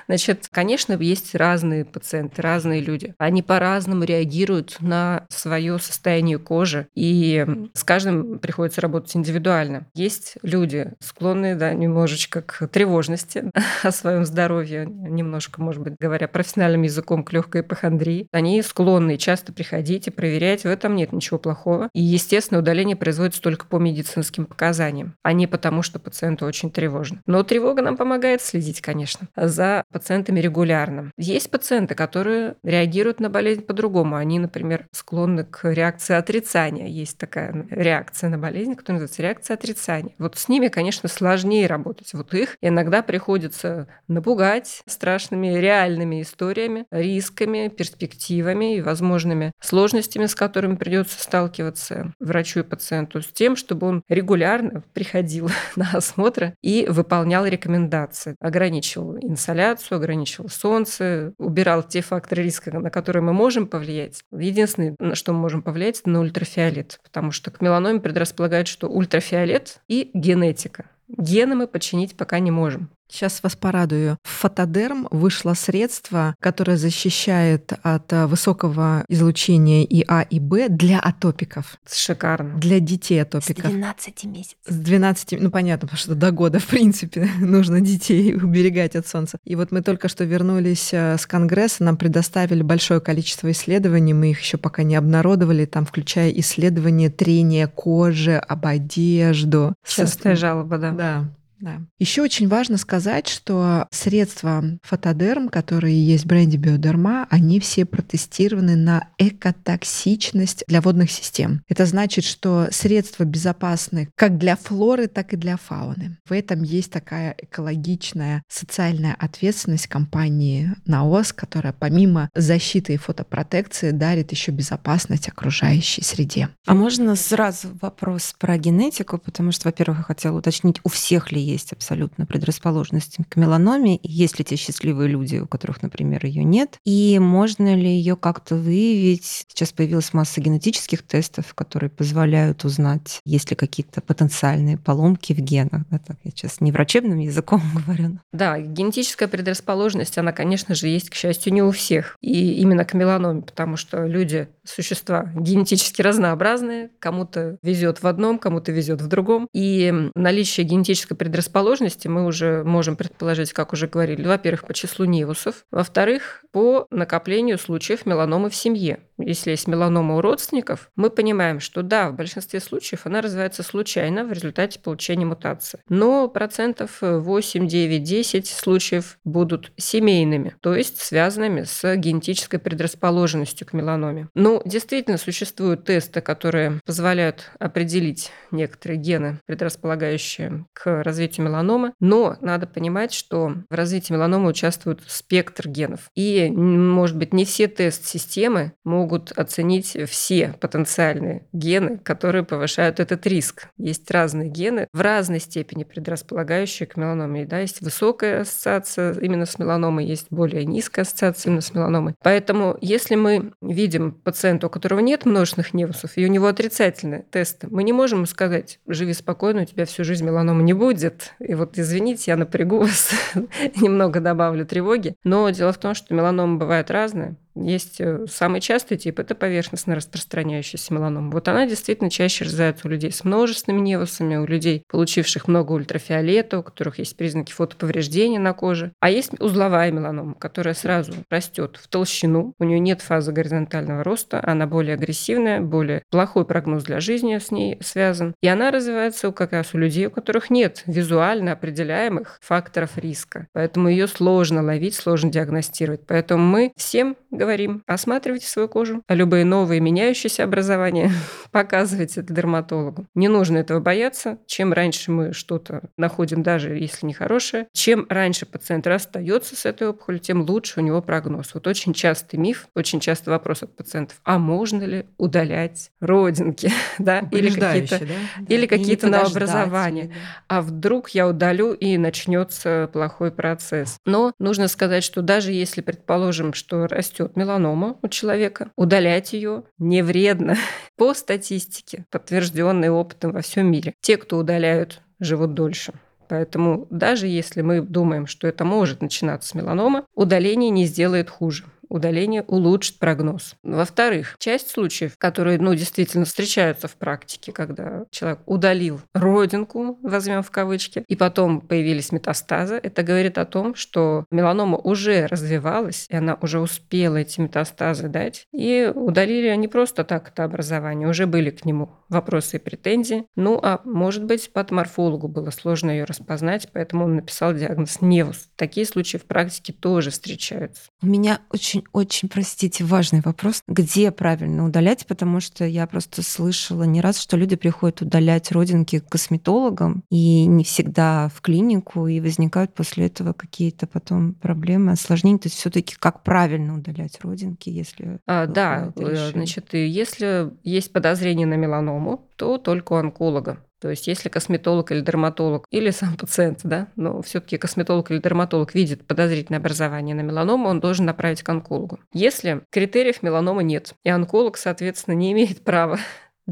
Значит, 0.08 0.50
конечно, 0.52 0.94
есть 0.94 1.34
разные 1.34 1.86
пациенты, 1.86 2.42
разные 2.42 2.82
люди. 2.82 3.16
Они 3.18 3.42
по-разному 3.42 4.04
реагируют 4.04 4.78
на 4.82 5.26
свое 5.30 5.80
состояние 5.80 6.38
кожи, 6.38 6.88
и 6.94 7.46
с 7.74 7.86
каждым 7.86 8.40
приходится 8.40 8.82
работать 8.82 9.16
индивидуально. 9.16 9.88
Есть 9.94 10.36
люди, 10.44 10.92
склонные 11.00 11.56
да, 11.56 11.74
немножечко 11.74 12.42
к 12.42 12.68
тревожности 12.68 13.50
о 13.84 13.92
своем 13.92 14.26
здоровье, 14.26 14.86
немножко, 14.86 15.62
может 15.62 15.82
быть, 15.82 15.96
говоря 15.98 16.28
профессиональным 16.28 16.82
языком, 16.82 17.24
к 17.24 17.32
легкой 17.32 17.62
эпохондрии. 17.62 18.28
Они 18.34 18.62
склонны 18.62 19.18
часто 19.18 19.54
приходить 19.54 20.08
и 20.08 20.12
проверять, 20.12 20.64
в 20.64 20.68
этом 20.68 20.98
нет 20.98 21.14
ничего 21.14 21.40
плохого. 21.40 21.90
И, 21.94 22.02
естественно, 22.02 22.60
удаление 22.60 22.98
производится 22.98 23.42
только 23.42 23.66
по 23.66 23.78
медицинским 23.78 24.46
показаниям, 24.46 25.16
а 25.24 25.32
не 25.32 25.48
потому, 25.48 25.82
что 25.82 25.98
пациенту 26.00 26.46
очень 26.46 26.72
тревожно. 26.72 27.22
Но 27.26 27.44
тревога 27.44 27.82
нам 27.82 27.96
помогает 28.02 28.42
следить, 28.42 28.82
конечно, 28.82 29.28
за 29.36 29.84
пациентами 29.92 30.40
регулярно. 30.40 31.12
Есть 31.18 31.52
пациенты, 31.52 31.94
которые 31.94 32.56
реагируют 32.64 33.20
на 33.20 33.30
болезнь 33.30 33.62
по-другому. 33.62 34.16
Они, 34.16 34.40
например, 34.40 34.88
склонны 34.92 35.44
к 35.44 35.72
реакции 35.72 36.16
отрицания. 36.16 36.88
Есть 36.88 37.20
такая 37.20 37.68
реакция 37.70 38.32
на 38.32 38.40
болезнь, 38.40 38.74
которая 38.74 39.02
называется 39.02 39.22
реакция 39.22 39.54
отрицания. 39.54 40.16
Вот 40.18 40.36
с 40.36 40.50
ними, 40.50 40.70
конечно, 40.70 41.08
сложнее 41.10 41.68
работать. 41.68 42.12
Вот 42.14 42.34
их 42.34 42.58
иногда 42.60 43.04
приходится 43.04 43.88
напугать 44.08 44.82
страшными 44.88 45.60
реальными 45.60 46.24
историями, 46.24 46.88
рисками, 46.90 47.68
перспективами 47.68 48.78
и 48.78 48.82
возможными 48.82 49.52
сложностями, 49.62 50.26
с 50.26 50.34
которыми 50.34 50.76
придется 50.76 51.22
сталкиваться 51.22 52.16
врачу 52.20 52.62
и 52.62 52.64
пациенту, 52.64 53.22
с 53.22 53.28
тем, 53.28 53.56
чтобы 53.56 53.86
он 53.86 54.02
регулярно 54.10 54.82
приходил 54.96 55.52
на 55.76 55.92
осмотры 55.94 56.56
и 56.64 56.88
выполнял 56.90 57.46
рекомендации, 57.46 57.91
ограничивал 58.40 59.18
инсоляцию, 59.18 59.98
ограничивал 59.98 60.50
солнце, 60.50 61.34
убирал 61.38 61.84
те 61.84 62.02
факторы 62.02 62.44
риска, 62.44 62.78
на 62.78 62.90
которые 62.90 63.24
мы 63.24 63.34
можем 63.34 63.68
повлиять. 63.68 64.24
Единственное, 64.32 64.96
на 65.00 65.16
что 65.16 65.34
мы 65.34 65.40
можем 65.40 65.62
повлиять, 65.62 66.00
это 66.02 66.10
на 66.10 66.20
ультрафиолет, 66.20 67.00
потому 67.04 67.32
что 67.32 67.52
к 67.52 67.62
меланоме 67.62 68.00
предрасполагает, 68.00 68.68
что 68.68 68.88
ультрафиолет 68.88 69.82
и 69.88 70.12
генетика. 70.14 70.86
Гены 71.18 71.56
мы 71.56 71.68
починить 71.68 72.16
пока 72.16 72.40
не 72.40 72.52
можем. 72.52 72.90
Сейчас 73.12 73.44
вас 73.44 73.58
порадую. 73.58 74.18
В 74.24 74.30
фотодерм 74.30 75.08
вышло 75.12 75.54
средство, 75.54 76.34
которое 76.40 76.78
защищает 76.78 77.74
от 77.84 78.14
э, 78.14 78.26
высокого 78.26 79.04
излучения 79.10 79.84
и 79.84 80.06
А, 80.08 80.22
и 80.22 80.40
Б 80.40 80.70
для 80.70 80.98
атопиков. 81.00 81.78
Шикарно. 81.92 82.58
Для 82.58 82.80
детей 82.80 83.22
атопиков. 83.22 83.66
С 83.66 83.70
12 83.70 84.24
месяцев. 84.26 84.58
С 84.66 84.76
12, 84.76 85.42
ну 85.42 85.52
понятно, 85.52 85.88
потому 85.88 85.98
что 85.98 86.16
до 86.16 86.32
года, 86.32 86.60
в 86.62 86.68
принципе, 86.68 87.28
нужно 87.40 87.82
детей 87.82 88.34
уберегать 88.42 88.96
от 88.96 89.06
солнца. 89.06 89.38
И 89.44 89.58
вот 89.58 89.72
мы 89.72 89.82
только 89.82 90.08
что 90.08 90.24
вернулись 90.24 90.94
э, 90.94 91.18
с 91.18 91.28
Конгресса, 91.28 91.84
нам 91.84 91.98
предоставили 91.98 92.64
большое 92.64 93.02
количество 93.02 93.52
исследований, 93.52 94.14
мы 94.14 94.32
их 94.32 94.40
еще 94.40 94.58
пока 94.58 94.84
не 94.84 94.96
обнародовали, 94.96 95.66
там 95.66 95.86
включая 95.86 96.30
исследования 96.32 97.10
трения 97.10 97.68
кожи 97.68 98.36
об 98.38 98.66
одежду. 98.66 99.76
Частая 99.86 100.38
жалоба, 100.38 100.78
да. 100.78 100.92
Да. 100.92 101.30
Да. 101.62 101.82
Еще 102.00 102.24
очень 102.24 102.48
важно 102.48 102.78
сказать, 102.78 103.28
что 103.28 103.88
средства 103.92 104.64
фотодерм, 104.82 105.48
которые 105.50 106.04
есть 106.04 106.24
в 106.24 106.28
бренде 106.28 106.58
Биодерма, 106.58 107.28
они 107.30 107.60
все 107.60 107.86
протестированы 107.86 108.76
на 108.76 109.10
экотоксичность 109.20 110.64
для 110.68 110.82
водных 110.82 111.12
систем. 111.12 111.62
Это 111.70 111.86
значит, 111.86 112.26
что 112.26 112.68
средства 112.72 113.24
безопасны 113.24 114.10
как 114.16 114.40
для 114.40 114.56
флоры, 114.56 115.08
так 115.08 115.34
и 115.34 115.38
для 115.38 115.58
фауны. 115.58 116.18
В 116.28 116.34
этом 116.34 116.64
есть 116.64 116.92
такая 116.92 117.36
экологичная 117.38 118.42
социальная 118.50 119.14
ответственность 119.14 119.88
компании 119.88 120.72
НАОС, 120.86 121.32
которая 121.34 121.74
помимо 121.74 122.30
защиты 122.34 122.96
и 122.96 122.98
фотопротекции 122.98 123.92
дарит 123.92 124.32
еще 124.32 124.52
безопасность 124.52 125.28
окружающей 125.28 126.04
среде. 126.04 126.50
А 126.66 126.74
можно 126.74 127.16
сразу 127.16 127.70
вопрос 127.82 128.34
про 128.40 128.58
генетику, 128.58 129.20
потому 129.20 129.52
что, 129.52 129.68
во-первых, 129.68 130.00
я 130.00 130.04
хотела 130.04 130.40
уточнить, 130.40 130.80
у 130.84 130.90
всех 130.90 131.32
ли 131.32 131.51
есть 131.52 131.74
абсолютно 131.74 132.26
предрасположенность 132.26 133.18
к 133.30 133.36
меланоме, 133.36 134.00
есть 134.04 134.40
ли 134.40 134.46
те 134.46 134.56
счастливые 134.56 135.10
люди, 135.10 135.38
у 135.38 135.48
которых, 135.48 135.82
например, 135.82 136.26
ее 136.26 136.44
нет, 136.44 136.78
и 136.86 137.20
можно 137.20 137.76
ли 137.76 137.90
ее 137.90 138.16
как-то 138.16 138.56
выявить. 138.56 139.46
Сейчас 139.48 139.72
появилась 139.72 140.14
масса 140.14 140.42
генетических 140.42 141.04
тестов, 141.04 141.54
которые 141.54 141.90
позволяют 141.90 142.66
узнать, 142.66 143.22
есть 143.26 143.50
ли 143.50 143.56
какие-то 143.56 144.02
потенциальные 144.02 144.78
поломки 144.78 145.34
в 145.34 145.40
генах. 145.40 145.84
Да, 145.90 146.00
так 146.00 146.18
я 146.24 146.32
сейчас 146.32 146.62
не 146.62 146.72
врачебным 146.72 147.20
языком 147.20 147.62
говорю. 147.86 148.20
Да, 148.34 148.60
генетическая 148.60 149.28
предрасположенность, 149.28 150.18
она, 150.18 150.32
конечно 150.32 150.76
же, 150.76 150.88
есть, 150.88 151.10
к 151.10 151.16
счастью, 151.16 151.54
не 151.54 151.62
у 151.62 151.72
всех. 151.72 152.18
И 152.22 152.54
именно 152.54 152.86
к 152.86 152.94
меланоме, 152.94 153.42
потому 153.42 153.78
что 153.78 154.06
люди— 154.06 154.48
существа 154.64 155.32
генетически 155.36 156.02
разнообразные, 156.02 156.92
кому-то 157.00 157.58
везет 157.64 158.02
в 158.02 158.08
одном, 158.08 158.40
кому-то 158.40 158.72
везет 158.72 159.02
в 159.02 159.08
другом. 159.08 159.48
И 159.54 159.94
наличие 160.16 160.66
генетической 160.66 161.16
предрасположенности 161.16 161.41
предрасположенности 161.42 162.08
мы 162.08 162.26
уже 162.26 162.64
можем 162.64 162.96
предположить, 162.96 163.52
как 163.52 163.74
уже 163.74 163.88
говорили, 163.88 164.28
во-первых, 164.28 164.66
по 164.66 164.74
числу 164.76 165.06
невусов, 165.06 165.66
во-вторых, 165.72 166.44
по 166.52 166.86
накоплению 166.92 167.58
случаев 167.58 168.06
меланомы 168.06 168.52
в 168.52 168.56
семье. 168.56 169.00
Если 169.18 169.52
есть 169.52 169.68
меланома 169.68 170.18
у 170.18 170.22
родственников, 170.22 170.90
мы 170.96 171.10
понимаем, 171.10 171.60
что 171.60 171.82
да, 171.82 172.10
в 172.10 172.16
большинстве 172.16 172.60
случаев 172.60 173.06
она 173.06 173.22
развивается 173.22 173.64
случайно 173.64 174.24
в 174.24 174.32
результате 174.32 174.80
получения 174.80 175.26
мутации. 175.26 175.80
Но 175.90 176.28
процентов 176.28 176.98
8, 177.02 177.68
9, 177.68 178.04
10 178.04 178.48
случаев 178.48 179.18
будут 179.24 179.72
семейными, 179.78 180.56
то 180.62 180.76
есть 180.76 181.00
связанными 181.00 181.64
с 181.64 181.96
генетической 181.96 182.58
предрасположенностью 182.58 183.68
к 183.68 183.74
меланоме. 183.74 184.30
Ну, 184.36 184.62
действительно, 184.66 185.18
существуют 185.18 185.86
тесты, 185.86 186.22
которые 186.22 186.80
позволяют 186.86 187.52
определить 187.60 188.32
некоторые 188.52 188.98
гены, 188.98 189.40
предрасполагающие 189.46 190.66
к 190.74 191.04
развитию 191.04 191.31
меланомы, 191.40 191.94
но 192.00 192.38
надо 192.42 192.68
понимать, 192.68 193.14
что 193.14 193.54
в 193.70 193.74
развитии 193.74 194.14
меланомы 194.14 194.50
участвует 194.50 195.02
спектр 195.08 195.68
генов. 195.68 196.10
И, 196.16 196.50
может 196.50 197.18
быть, 197.18 197.34
не 197.34 197.46
все 197.46 197.68
тест-системы 197.68 198.74
могут 198.84 199.32
оценить 199.32 199.98
все 200.10 200.56
потенциальные 200.60 201.48
гены, 201.54 201.98
которые 201.98 202.44
повышают 202.44 203.00
этот 203.00 203.26
риск. 203.28 203.68
Есть 203.78 204.10
разные 204.12 204.50
гены 204.50 204.88
в 204.94 205.02
разной 205.02 205.40
степени 205.40 205.84
предрасполагающие 205.84 206.88
к 206.88 206.98
меланоме. 206.98 207.46
Да, 207.46 207.60
есть 207.60 207.82
высокая 207.82 208.42
ассоциация 208.42 209.14
именно 209.14 209.46
с 209.46 209.58
меланомой, 209.60 210.06
есть 210.06 210.28
более 210.30 210.66
низкая 210.66 211.04
ассоциация 211.04 211.50
именно 211.50 211.62
с 211.62 211.74
меланомой. 211.74 212.16
Поэтому 212.24 212.78
если 212.82 213.16
мы 213.16 213.54
видим 213.62 214.12
пациента, 214.12 214.68
у 214.68 214.70
которого 214.70 215.00
нет 215.00 215.26
множественных 215.26 215.74
невусов, 215.74 216.12
и 216.16 216.26
у 216.26 216.30
него 216.30 216.48
отрицательные 216.48 217.26
тесты, 217.30 217.68
мы 217.70 217.84
не 217.84 217.94
можем 217.94 218.26
сказать, 218.26 218.80
живи 218.88 219.14
спокойно, 219.14 219.62
у 219.62 219.66
тебя 219.66 219.86
всю 219.86 220.04
жизнь 220.04 220.26
меланомы 220.26 220.64
не 220.64 220.74
будет. 220.74 221.21
И 221.40 221.54
вот 221.54 221.78
извините, 221.78 222.32
я 222.32 222.38
напрягу 222.38 222.80
вас, 222.80 223.12
немного 223.76 224.20
добавлю 224.20 224.66
тревоги. 224.66 225.16
Но 225.24 225.50
дело 225.50 225.74
в 225.74 225.78
том, 225.78 225.94
что 225.94 226.14
меланома 226.14 226.58
бывает 226.58 226.92
разная. 226.92 227.36
Есть 227.56 228.00
э, 228.00 228.26
самый 228.28 228.62
частый 228.62 228.98
тип– 228.98 229.20
это 229.20 229.36
поверхностно 229.36 229.96
распространяющаяся 229.96 230.94
меланома. 230.94 231.32
Вот 231.32 231.48
она 231.48 231.68
действительно 231.68 232.10
чаще 232.10 232.46
развивается 232.46 232.88
у 232.88 232.92
людей 232.92 233.12
с 233.12 233.24
множественными 233.24 233.82
невусами, 233.82 234.38
у 234.38 234.46
людей, 234.46 234.84
получивших 234.88 235.48
много 235.48 235.74
ультрафиолета, 235.74 236.60
у 236.60 236.64
которых 236.64 237.00
есть 237.00 237.16
признаки 237.18 237.52
фотоповреждения 237.52 238.40
на 238.40 238.54
коже. 238.54 238.94
А 239.00 239.10
есть 239.10 239.32
узловая 239.40 239.92
меланома, 239.92 240.34
которая 240.36 240.74
сразу 240.74 241.14
растет 241.30 241.80
в 241.82 241.88
толщину, 241.88 242.54
у 242.60 242.64
нее 242.64 242.80
нет 242.80 243.02
фазы 243.02 243.32
горизонтального 243.32 244.04
роста, 244.04 244.42
она 244.44 244.68
более 244.68 244.96
агрессивная, 244.96 245.60
более 245.62 246.04
плохой 246.10 246.46
прогноз 246.46 246.84
для 246.84 247.00
жизни 247.00 247.38
с 247.38 247.52
ней 247.52 247.78
связан. 247.82 248.34
И 248.42 248.48
она 248.48 248.72
развивается 248.72 249.32
как 249.32 249.54
раз 249.54 249.74
у 249.74 249.78
людей, 249.78 250.08
у 250.08 250.12
которых 250.12 250.50
нет 250.50 250.84
визуально 250.86 251.54
определяемых 251.54 252.40
факторов 252.42 252.98
риска. 252.98 253.48
Поэтому 253.54 253.90
ее 253.90 254.08
сложно 254.08 254.64
ловить, 254.64 254.96
сложно 254.96 255.32
диагностировать. 255.32 256.02
Поэтому 256.08 256.44
мы 256.44 256.72
всем 256.76 257.16
говорим, 257.30 257.51
осматривайте 257.88 258.48
свою 258.48 258.68
кожу, 258.68 259.04
а 259.08 259.16
любые 259.16 259.46
новые 259.46 259.80
меняющиеся 259.80 260.44
образования 260.44 261.12
показывайте 261.52 262.22
это 262.22 262.34
дерматологу. 262.34 263.06
Не 263.16 263.28
нужно 263.28 263.58
этого 263.58 263.80
бояться. 263.80 264.38
Чем 264.46 264.74
раньше 264.74 265.12
мы 265.12 265.34
что-то 265.34 265.84
находим, 265.98 266.44
даже 266.44 266.76
если 266.78 267.06
нехорошее, 267.06 267.68
чем 267.74 268.06
раньше 268.10 268.46
пациент 268.46 268.88
расстается 268.88 269.56
с 269.56 269.66
этой 269.66 269.88
опухолью, 269.88 270.20
тем 270.20 270.42
лучше 270.42 270.80
у 270.80 270.84
него 270.84 271.02
прогноз. 271.02 271.54
Вот 271.54 271.68
очень 271.68 271.94
частый 271.94 272.40
миф, 272.40 272.68
очень 272.76 273.00
часто 273.00 273.32
вопрос 273.32 273.64
от 273.64 273.76
пациентов, 273.76 274.20
а 274.24 274.38
можно 274.38 274.84
ли 274.84 275.06
удалять 275.18 275.92
родинки, 276.00 276.72
да, 277.00 277.20
или 277.32 277.50
какие-то, 277.50 278.00
да? 278.00 278.46
или 278.48 278.66
какие-то 278.66 279.08
новообразования. 279.08 280.08
Да. 280.08 280.14
А 280.48 280.62
вдруг 280.62 281.10
я 281.10 281.28
удалю 281.28 281.74
и 281.74 281.98
начнется 281.98 282.90
плохой 282.92 283.32
процесс. 283.32 283.98
Но 284.06 284.34
нужно 284.40 284.68
сказать, 284.68 285.04
что 285.04 285.22
даже 285.22 285.52
если 285.52 285.82
предположим, 285.82 286.54
что 286.54 286.88
растет 286.88 287.31
растет 287.32 287.36
меланома 287.36 287.98
у 288.02 288.08
человека, 288.08 288.72
удалять 288.76 289.34
ее 289.34 289.64
не 289.80 290.04
вредно. 290.04 290.56
По 290.98 291.14
статистике, 291.14 292.06
подтвержденной 292.12 292.90
опытом 292.90 293.32
во 293.32 293.42
всем 293.42 293.72
мире, 293.72 293.94
те, 294.02 294.18
кто 294.18 294.38
удаляют, 294.38 295.02
живут 295.20 295.54
дольше 295.54 295.94
Поэтому 296.28 296.88
даже 296.90 297.28
если 297.28 297.62
мы 297.62 297.82
думаем, 297.82 298.26
что 298.26 298.48
это 298.48 298.64
может 298.64 299.02
начинаться 299.02 299.50
с 299.50 299.54
меланома, 299.54 300.06
удаление 300.16 300.70
не 300.70 300.86
сделает 300.86 301.30
хуже 301.30 301.66
удаление 301.92 302.44
улучшит 302.44 302.98
прогноз. 303.00 303.56
Во-вторых, 303.64 304.36
часть 304.40 304.70
случаев, 304.70 305.18
которые 305.18 305.60
ну, 305.60 305.76
действительно 305.76 306.26
встречаются 306.26 306.88
в 306.88 306.96
практике, 306.96 307.52
когда 307.52 308.06
человек 308.10 308.40
удалил 308.46 309.02
родинку, 309.14 310.00
возьмем 310.02 310.42
в 310.42 310.52
кавычки, 310.52 311.04
и 311.08 311.16
потом 311.16 311.62
появились 311.62 312.12
метастазы, 312.12 312.76
это 312.76 313.04
говорит 313.04 313.38
о 313.38 313.46
том, 313.46 313.76
что 313.76 314.26
меланома 314.32 314.78
уже 314.78 315.28
развивалась, 315.28 316.06
и 316.10 316.16
она 316.16 316.38
уже 316.42 316.60
успела 316.60 317.18
эти 317.18 317.40
метастазы 317.40 318.08
дать, 318.08 318.48
и 318.54 318.92
удалили 318.94 319.48
они 319.48 319.68
просто 319.68 320.04
так 320.04 320.30
это 320.30 320.44
образование, 320.44 321.08
уже 321.08 321.28
были 321.28 321.50
к 321.50 321.66
нему 321.66 321.90
вопросы 322.10 322.58
и 322.58 322.60
претензии. 322.60 323.26
Ну, 323.36 323.60
а 323.62 323.82
может 323.84 324.26
быть, 324.26 324.52
патоморфологу 324.52 325.28
было 325.28 325.50
сложно 325.50 325.92
ее 325.92 326.04
распознать, 326.04 326.70
поэтому 326.72 327.06
он 327.06 327.16
написал 327.16 327.54
диагноз 327.54 328.02
невус. 328.02 328.50
Такие 328.56 328.86
случаи 328.86 329.18
в 329.18 329.26
практике 329.26 329.74
тоже 329.74 330.12
встречаются. 330.12 330.84
У 331.02 331.08
меня 331.08 331.42
очень 331.50 331.81
очень-очень, 331.92 332.30
простите, 332.30 332.84
важный 332.84 333.22
вопрос. 333.22 333.62
Где 333.68 334.12
правильно 334.12 334.66
удалять? 334.66 335.06
Потому 335.06 335.40
что 335.40 335.66
я 335.66 335.88
просто 335.88 336.24
слышала 336.24 336.84
не 336.84 337.02
раз, 337.02 337.20
что 337.20 337.38
люди 337.38 337.56
приходят 337.56 338.02
удалять 338.02 338.52
родинки 338.52 339.00
к 339.00 339.10
косметологам, 339.10 340.04
и 340.10 340.46
не 340.46 340.64
всегда 340.64 341.30
в 341.34 341.42
клинику, 341.42 342.08
и 342.08 342.20
возникают 342.20 342.74
после 342.74 343.08
этого 343.08 343.34
какие-то 343.34 343.88
потом 343.88 344.34
проблемы, 344.34 344.92
осложнения. 344.92 345.40
То 345.40 345.48
есть 345.48 345.58
все 345.58 345.70
таки 345.70 345.96
как 345.98 346.24
правильно 346.24 346.76
удалять 346.76 347.20
родинки, 347.22 347.70
если... 347.70 348.20
А, 348.28 348.46
да, 348.46 348.92
э, 348.96 349.32
значит, 349.32 349.74
если 349.74 350.52
есть 350.64 350.92
подозрение 350.92 351.48
на 351.48 351.56
меланому, 351.56 352.28
то 352.36 352.58
только 352.58 352.94
у 352.94 352.96
онколога. 352.96 353.64
То 353.82 353.90
есть 353.90 354.08
если 354.08 354.30
косметолог 354.30 354.92
или 354.92 355.02
дерматолог, 355.02 355.66
или 355.72 355.90
сам 355.90 356.16
пациент, 356.16 356.60
да, 356.64 356.90
но 356.96 357.22
все 357.24 357.42
таки 357.42 357.58
косметолог 357.58 358.12
или 358.12 358.20
дерматолог 358.20 358.76
видит 358.76 359.08
подозрительное 359.08 359.60
образование 359.60 360.16
на 360.16 360.22
меланому, 360.22 360.70
он 360.70 360.80
должен 360.80 361.06
направить 361.06 361.42
к 361.42 361.50
онкологу. 361.50 362.00
Если 362.14 362.62
критериев 362.70 363.24
меланомы 363.24 363.64
нет, 363.64 363.96
и 364.04 364.10
онколог, 364.10 364.58
соответственно, 364.58 365.16
не 365.16 365.32
имеет 365.32 365.64
права 365.64 365.98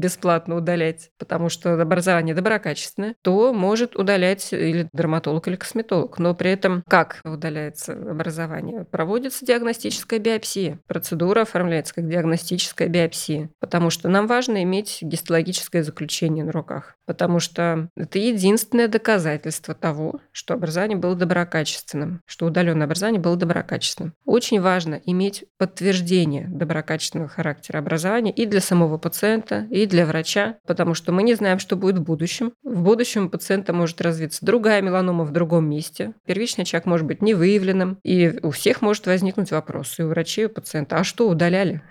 бесплатно 0.00 0.56
удалять, 0.56 1.10
потому 1.18 1.48
что 1.48 1.80
образование 1.80 2.34
доброкачественное, 2.34 3.14
то 3.22 3.52
может 3.52 3.96
удалять 3.96 4.52
или 4.52 4.88
дерматолог, 4.92 5.46
или 5.46 5.56
косметолог. 5.56 6.18
Но 6.18 6.34
при 6.34 6.50
этом 6.50 6.82
как 6.88 7.20
удаляется 7.24 7.92
образование? 7.92 8.84
Проводится 8.84 9.44
диагностическая 9.44 10.18
биопсия. 10.18 10.80
Процедура 10.86 11.42
оформляется 11.42 11.94
как 11.94 12.08
диагностическая 12.08 12.88
биопсия, 12.88 13.50
потому 13.60 13.90
что 13.90 14.08
нам 14.08 14.26
важно 14.26 14.62
иметь 14.62 14.98
гистологическое 15.02 15.82
заключение 15.82 16.44
на 16.44 16.52
руках, 16.52 16.94
потому 17.06 17.38
что 17.38 17.88
это 17.96 18.18
единственное 18.18 18.88
доказательство 18.88 19.74
того, 19.74 20.20
что 20.32 20.54
образование 20.54 20.96
было 20.96 21.14
доброкачественным, 21.14 22.20
что 22.26 22.46
удаленное 22.46 22.86
образование 22.86 23.20
было 23.20 23.36
доброкачественным. 23.36 24.14
Очень 24.24 24.60
важно 24.60 25.00
иметь 25.04 25.44
подтверждение 25.58 26.46
доброкачественного 26.48 27.28
характера 27.28 27.78
образования 27.78 28.32
и 28.32 28.46
для 28.46 28.60
самого 28.60 28.98
пациента, 28.98 29.66
и 29.70 29.86
для 29.90 30.06
врача, 30.06 30.56
потому 30.66 30.94
что 30.94 31.12
мы 31.12 31.22
не 31.22 31.34
знаем, 31.34 31.58
что 31.58 31.76
будет 31.76 31.98
в 31.98 32.02
будущем. 32.02 32.52
В 32.62 32.82
будущем 32.82 33.26
у 33.26 33.28
пациента 33.28 33.72
может 33.72 34.00
развиться 34.00 34.44
другая 34.44 34.80
меланома 34.80 35.24
в 35.24 35.32
другом 35.32 35.68
месте. 35.68 36.14
Первичный 36.24 36.62
очаг 36.62 36.86
может 36.86 37.06
быть 37.06 37.20
невыявленным, 37.20 37.98
и 38.02 38.38
у 38.42 38.50
всех 38.50 38.80
может 38.80 39.06
возникнуть 39.06 39.50
вопрос, 39.50 39.98
и 39.98 40.02
у 40.02 40.08
врачей, 40.08 40.44
и 40.44 40.46
у 40.46 40.50
пациента, 40.50 40.96
а 40.96 41.04
что 41.04 41.28
удаляли? 41.28 41.82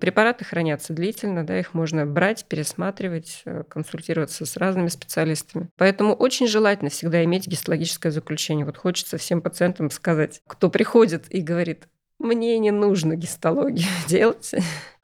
Препараты 0.00 0.44
хранятся 0.44 0.92
длительно, 0.92 1.44
да, 1.44 1.58
их 1.58 1.74
можно 1.74 2.06
брать, 2.06 2.44
пересматривать, 2.44 3.42
э, 3.44 3.64
консультироваться 3.68 4.46
с 4.46 4.56
разными 4.56 4.88
специалистами. 4.88 5.70
Поэтому 5.76 6.14
очень 6.14 6.46
желательно 6.46 6.88
всегда 6.88 7.24
иметь 7.24 7.48
гистологическое 7.48 8.12
заключение. 8.12 8.64
Вот 8.64 8.76
хочется 8.76 9.18
всем 9.18 9.42
пациентам 9.42 9.90
сказать, 9.90 10.40
кто 10.46 10.70
приходит 10.70 11.24
и 11.30 11.40
говорит, 11.40 11.88
мне 12.18 12.58
не 12.58 12.70
нужно 12.70 13.16
гистологию 13.16 13.86
делать. 14.08 14.54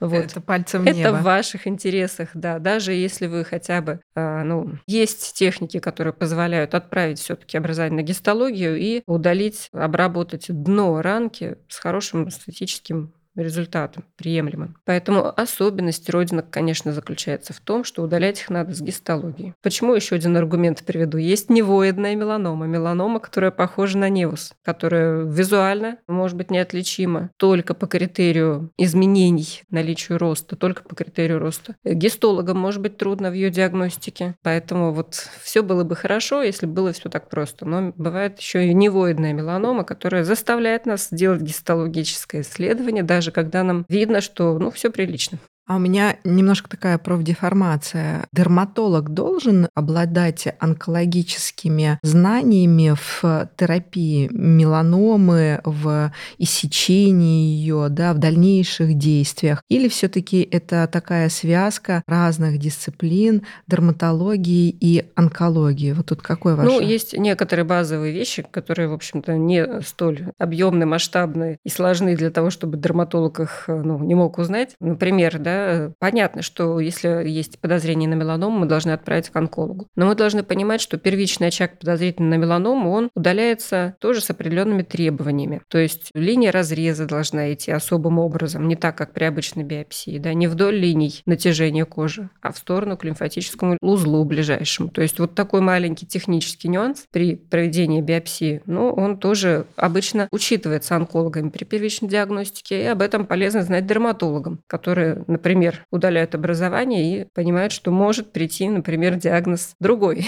Вот. 0.00 0.12
Это 0.12 0.40
пальцем 0.40 0.85
небо. 0.85 0.99
Это 0.99 1.12
в 1.12 1.23
ваших 1.23 1.66
интересах, 1.66 2.30
да. 2.35 2.59
Даже 2.59 2.92
если 2.92 3.26
вы 3.26 3.44
хотя 3.44 3.80
бы, 3.80 4.00
а, 4.14 4.42
ну, 4.44 4.73
есть 4.87 5.35
техники, 5.35 5.79
которые 5.79 6.12
позволяют 6.12 6.74
отправить 6.74 7.18
все-таки 7.18 7.57
образование 7.57 8.03
на 8.03 8.07
гистологию 8.07 8.77
и 8.77 9.03
удалить, 9.07 9.68
обработать 9.72 10.46
дно 10.48 11.00
ранки 11.00 11.57
с 11.68 11.79
хорошим 11.79 12.29
эстетическим 12.29 13.14
результатом 13.37 14.05
приемлемым. 14.16 14.77
Поэтому 14.85 15.33
особенность 15.35 16.09
родинок, 16.11 16.51
конечно, 16.51 16.92
заключается 16.92 17.53
в 17.53 17.61
том, 17.61 17.85
что 17.85 18.03
удалять 18.03 18.40
их 18.40 18.51
надо 18.51 18.75
с 18.75 18.81
гистологией. 18.81 19.55
Почему 19.62 19.94
еще 19.94 20.16
один 20.16 20.37
аргумент 20.37 20.83
приведу? 20.85 21.18
Есть 21.18 21.51
невоидная 21.51 22.14
меланома. 22.14 22.66
Меланома, 22.66 23.20
которая 23.20 23.51
похожа 23.51 23.99
на 23.99 24.09
невус, 24.09 24.53
которая 24.62 25.25
визуально 25.25 25.99
может 26.07 26.37
быть 26.37 26.51
неотличима 26.51 27.31
только 27.37 27.75
по 27.75 27.87
критерию 27.87 28.70
изменений 28.79 29.62
наличию 29.70 30.18
роста, 30.18 30.57
только 30.57 30.83
по 30.85 30.94
критерию 30.94 31.38
роста. 31.38 31.77
Гистологам 31.85 32.59
может 32.59 32.81
быть 32.81 32.97
трудно 32.97 33.31
в 33.31 33.35
ее 33.35 33.51
диагностике. 33.51 34.37
Поэтому 34.42 34.92
вот 34.92 35.14
все 35.42 35.62
было 35.62 35.85
бы 35.85 35.97
хорошо, 35.97 36.42
если 36.42 36.66
было 36.66 36.92
все 36.92 37.09
так 37.09 37.29
просто. 37.29 37.66
Но 37.66 37.92
бывает 37.97 38.38
еще 38.38 38.66
и 38.66 38.75
невоидная 38.75 39.33
меланома, 39.33 39.85
которая 39.85 40.25
заставляет 40.25 40.87
нас 40.87 41.09
делать 41.11 41.42
гистологическое 41.42 42.42
исследование, 42.42 43.03
даже 43.03 43.24
даже 43.25 43.33
когда 43.33 43.63
нам 43.65 43.87
видно, 43.89 44.21
что 44.21 44.59
ну, 44.59 44.71
все 44.71 44.91
прилично. 44.91 45.39
А 45.66 45.77
у 45.77 45.79
меня 45.79 46.16
немножко 46.24 46.68
такая 46.68 46.98
профдеформация. 46.98 48.27
Дерматолог 48.33 49.11
должен 49.11 49.68
обладать 49.74 50.46
онкологическими 50.59 51.98
знаниями 52.03 52.94
в 52.94 53.48
терапии 53.57 54.29
меланомы, 54.31 55.62
в 55.64 56.12
иссечении 56.37 57.46
ее, 57.46 57.87
да, 57.88 58.12
в 58.12 58.18
дальнейших 58.18 58.92
действиях? 58.98 59.62
Или 59.70 59.88
все 59.88 60.09
таки 60.09 60.42
это 60.42 60.87
такая 60.87 61.31
связка 61.31 62.03
разных 62.07 62.59
дисциплин, 62.59 63.42
дерматологии 63.66 64.68
и 64.68 65.07
онкологии? 65.14 65.92
Вот 65.92 66.07
тут 66.07 66.20
какой 66.20 66.57
ваш? 66.57 66.66
Ну, 66.66 66.81
есть 66.81 67.16
некоторые 67.16 67.64
базовые 67.64 68.12
вещи, 68.12 68.44
которые, 68.50 68.88
в 68.88 68.92
общем-то, 68.92 69.38
не 69.38 69.81
столь 69.81 70.27
объемные, 70.38 70.85
масштабные 70.85 71.57
и 71.64 71.70
сложны 71.70 72.16
для 72.16 72.31
того, 72.31 72.50
чтобы 72.50 72.77
дерматолог 72.77 73.40
их 73.40 73.64
ну, 73.66 73.98
не 73.98 74.14
мог 74.14 74.37
узнать. 74.37 74.77
Например, 74.79 75.38
да, 75.38 75.54
понятно, 75.99 76.43
что 76.43 76.81
если 76.81 77.29
есть 77.29 77.59
подозрение 77.59 78.09
на 78.09 78.14
меланому, 78.14 78.61
мы 78.61 78.67
должны 78.67 78.90
отправить 78.90 79.31
к 79.31 79.37
онкологу. 79.37 79.88
Но 79.97 80.07
мы 80.07 80.14
должны 80.14 80.43
понимать, 80.43 80.81
что 80.81 80.97
первичный 80.97 81.49
очаг 81.49 81.79
подозрительный 81.79 82.37
на 82.37 82.43
меланому, 82.43 82.90
он 82.90 83.11
удаляется 83.14 83.97
тоже 84.01 84.21
с 84.21 84.31
определенными 84.31 84.83
требованиями. 84.83 85.62
То 85.69 85.79
есть 85.79 86.11
линия 86.14 86.53
разреза 86.53 87.07
должна 87.07 87.53
идти 87.53 87.71
особым 87.71 88.19
образом, 88.19 88.69
не 88.69 88.77
так, 88.77 88.97
как 88.97 89.12
при 89.12 89.25
обычной 89.25 89.64
биопсии, 89.64 90.19
да, 90.19 90.35
не 90.35 90.47
вдоль 90.47 90.77
линий 90.77 91.23
натяжения 91.27 91.85
кожи, 91.85 92.29
а 92.40 92.53
в 92.53 92.59
сторону 92.59 92.97
к 92.97 93.05
лимфатическому 93.05 93.79
узлу 93.81 94.25
ближайшему. 94.25 94.88
То 94.88 95.03
есть 95.03 95.19
вот 95.19 95.35
такой 95.35 95.61
маленький 95.61 96.07
технический 96.07 96.69
нюанс 96.69 97.05
при 97.11 97.37
проведении 97.37 98.01
биопсии, 98.01 98.62
ну, 98.67 98.93
он 98.93 99.19
тоже 99.19 99.67
обычно 99.77 100.29
учитывается 100.31 100.97
онкологами 100.97 101.51
при 101.51 101.64
первичной 101.64 102.09
диагностике, 102.09 102.83
и 102.83 102.87
об 102.87 103.03
этом 103.03 103.27
полезно 103.27 103.62
знать 103.62 103.87
дерматологам, 103.87 104.61
которые, 104.67 105.25
например, 105.27 105.43
например, 105.44 105.85
удаляют 105.90 106.35
образование 106.35 107.20
и 107.20 107.26
понимают, 107.35 107.70
что 107.70 107.90
может 107.90 108.33
прийти, 108.33 108.66
например, 108.66 109.16
диагноз 109.16 109.76
другой. 109.78 110.26